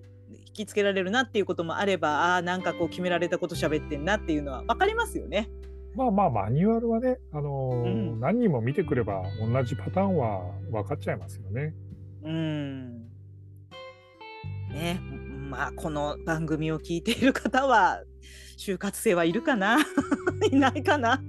[0.54, 5.50] きつけられるなっていうこともあればあなんかこう決められたこと喋ってんなっていうのは分かりますよね。
[5.96, 7.88] まあまあマニュアルはね、あのーう
[8.18, 10.42] ん、何人も見てくれば同じパターンは
[10.72, 11.74] 分かっちゃいますよね。
[12.24, 13.02] うん。
[14.70, 15.02] ね
[15.50, 18.04] まあこの番組を聞いている方は
[18.60, 19.78] 就活生はいるかな？
[20.52, 21.20] いないかな？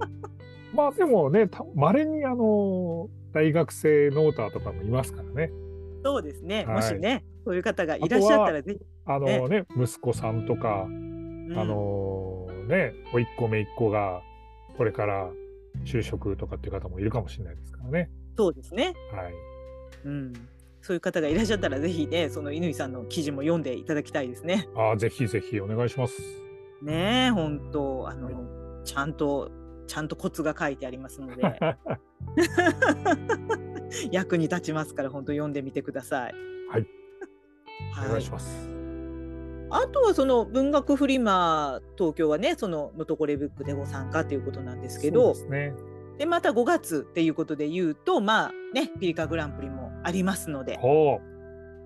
[0.75, 5.51] まあでもね、まれにあの大学生ノーターとかもいますからね。
[6.05, 8.81] そうですね、はい、もしね、そういう方がいらっしゃったらぜひ。
[9.07, 14.21] あのね、ね息子さんとか、うん、あのね、おいっ子めいっ子が
[14.77, 15.31] これから
[15.85, 18.11] 就職とかっていう方もいるかもしれないですからね。
[18.37, 18.95] そうですね。
[19.13, 19.35] はい。
[20.05, 20.33] うん。
[20.81, 24.69] そういう方がいらっしゃったら、ぜひね、その乾さんの記事も読んでいただきたいですね。
[24.77, 26.23] ああ、ぜひぜひお願いします。
[26.83, 28.35] ねえ、本当、あの、はい、
[28.85, 29.51] ちゃんと
[29.89, 31.43] ちゃんとコツが書いてありますので。
[34.13, 36.35] 役に立ちますから本当読んでみてください。
[36.71, 36.87] はい。
[38.05, 38.69] お願いします。
[39.71, 45.75] あとはその文学フリマ東京はねそののとこれブックでご参加ということなんですけどで、ね、
[46.17, 50.79] でまた5月っていうことで言うとまあねピリカグランプリもありますので。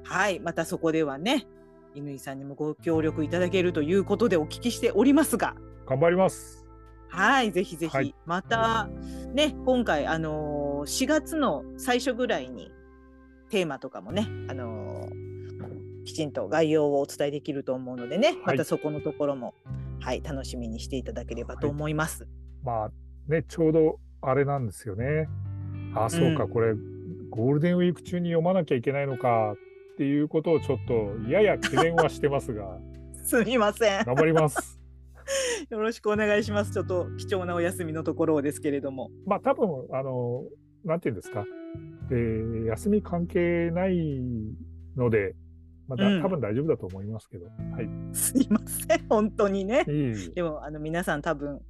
[0.04, 0.40] はい。
[0.40, 1.46] またそこではね
[1.94, 5.54] 乾さんにもご協力いただけるということでお聞きしておりますが。
[5.86, 6.61] 頑張ります
[7.12, 8.88] はい、ぜひぜひ、はい、また
[9.34, 12.72] ね、今回あのー、4月の最初ぐらいに
[13.50, 19.52] テーマとかもね、あのー、きちんと概要をお伝えできると思うのでね、はい、またそこのところも、
[20.00, 22.22] はい、楽しみにしていただければと思います。
[22.22, 22.30] はい、
[22.64, 22.90] まあ
[23.30, 25.28] ね、ちょうどあれなんですよね。
[25.94, 26.72] あ、そうか、うん、これ
[27.28, 32.78] ゴールデンウィーク中に読まなきゃいけないのかっていうことをちょっとやや懸念はしてますが。
[33.22, 34.04] すみません。
[34.04, 34.81] 頑張ります。
[35.70, 36.72] よろしくお願いします。
[36.72, 39.10] ちょっと貴重なお休みのところですけれども。
[39.26, 40.44] まあ多分あの
[40.84, 41.44] なんていうんですか、
[42.10, 44.20] えー休み関係ない
[44.96, 45.34] ので、
[45.88, 47.88] まだ、うん多分大丈夫だと思いますけど、はい。
[48.12, 51.60] すいません本当にねいえいえでもあの皆さん多分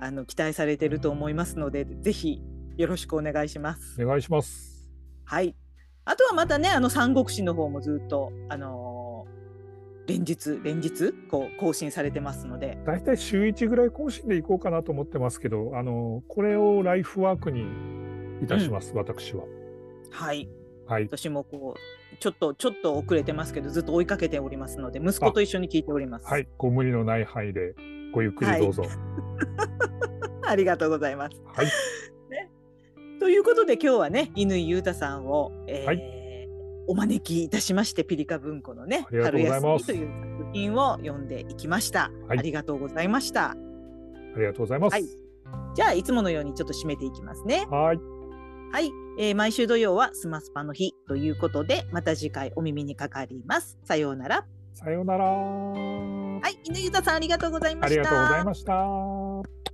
[0.00, 2.42] あの期待されてると思いますのでぜひ
[2.76, 4.02] よろしくお願いします。
[4.02, 4.90] お願いします。
[5.24, 5.56] はい。
[6.04, 8.91] あとはまたねあの三国志の方もずっとあのー
[10.12, 17.64] 連日連日こう更新されてますので、大体週1ぐらい更新でいこうかなと思ってますけど、あの、これをライフワークに
[18.42, 19.44] いたします、私は。
[20.10, 20.48] はい。
[20.86, 21.04] はい。
[21.04, 26.26] 私もこうちょっとちょっと遅れてますけどずっと追いかけておりますので息子と一緒に聞いております。
[26.26, 26.46] はい。
[26.58, 27.74] ご無理のない範囲で
[28.12, 28.82] ごゆっくりどうぞ。
[30.44, 31.40] ありがとうございます。
[31.46, 31.66] はい。
[33.18, 36.21] ということで今日はね乾裕太さんを、えーはい
[36.86, 40.08] お招きいたしましてピリカ文庫のね春休みという
[40.38, 42.38] 作品を読んでいきました、はい。
[42.38, 43.50] ありがとうございました。
[43.50, 43.56] あ
[44.36, 44.92] りがとうございます。
[44.94, 45.04] はい。
[45.74, 47.66] じゃあいつものようにちょっと締めていきますね。
[47.70, 47.98] はい。
[48.72, 53.78] はい、えー毎週土曜はスマスパの日ということでまた次回お耳にかかります。
[53.84, 54.46] さようなら。
[54.72, 55.24] さようなら。
[55.24, 56.58] はい。
[56.66, 58.00] 乾裕太さんありがとうございました。
[58.00, 59.71] ありがとうございました。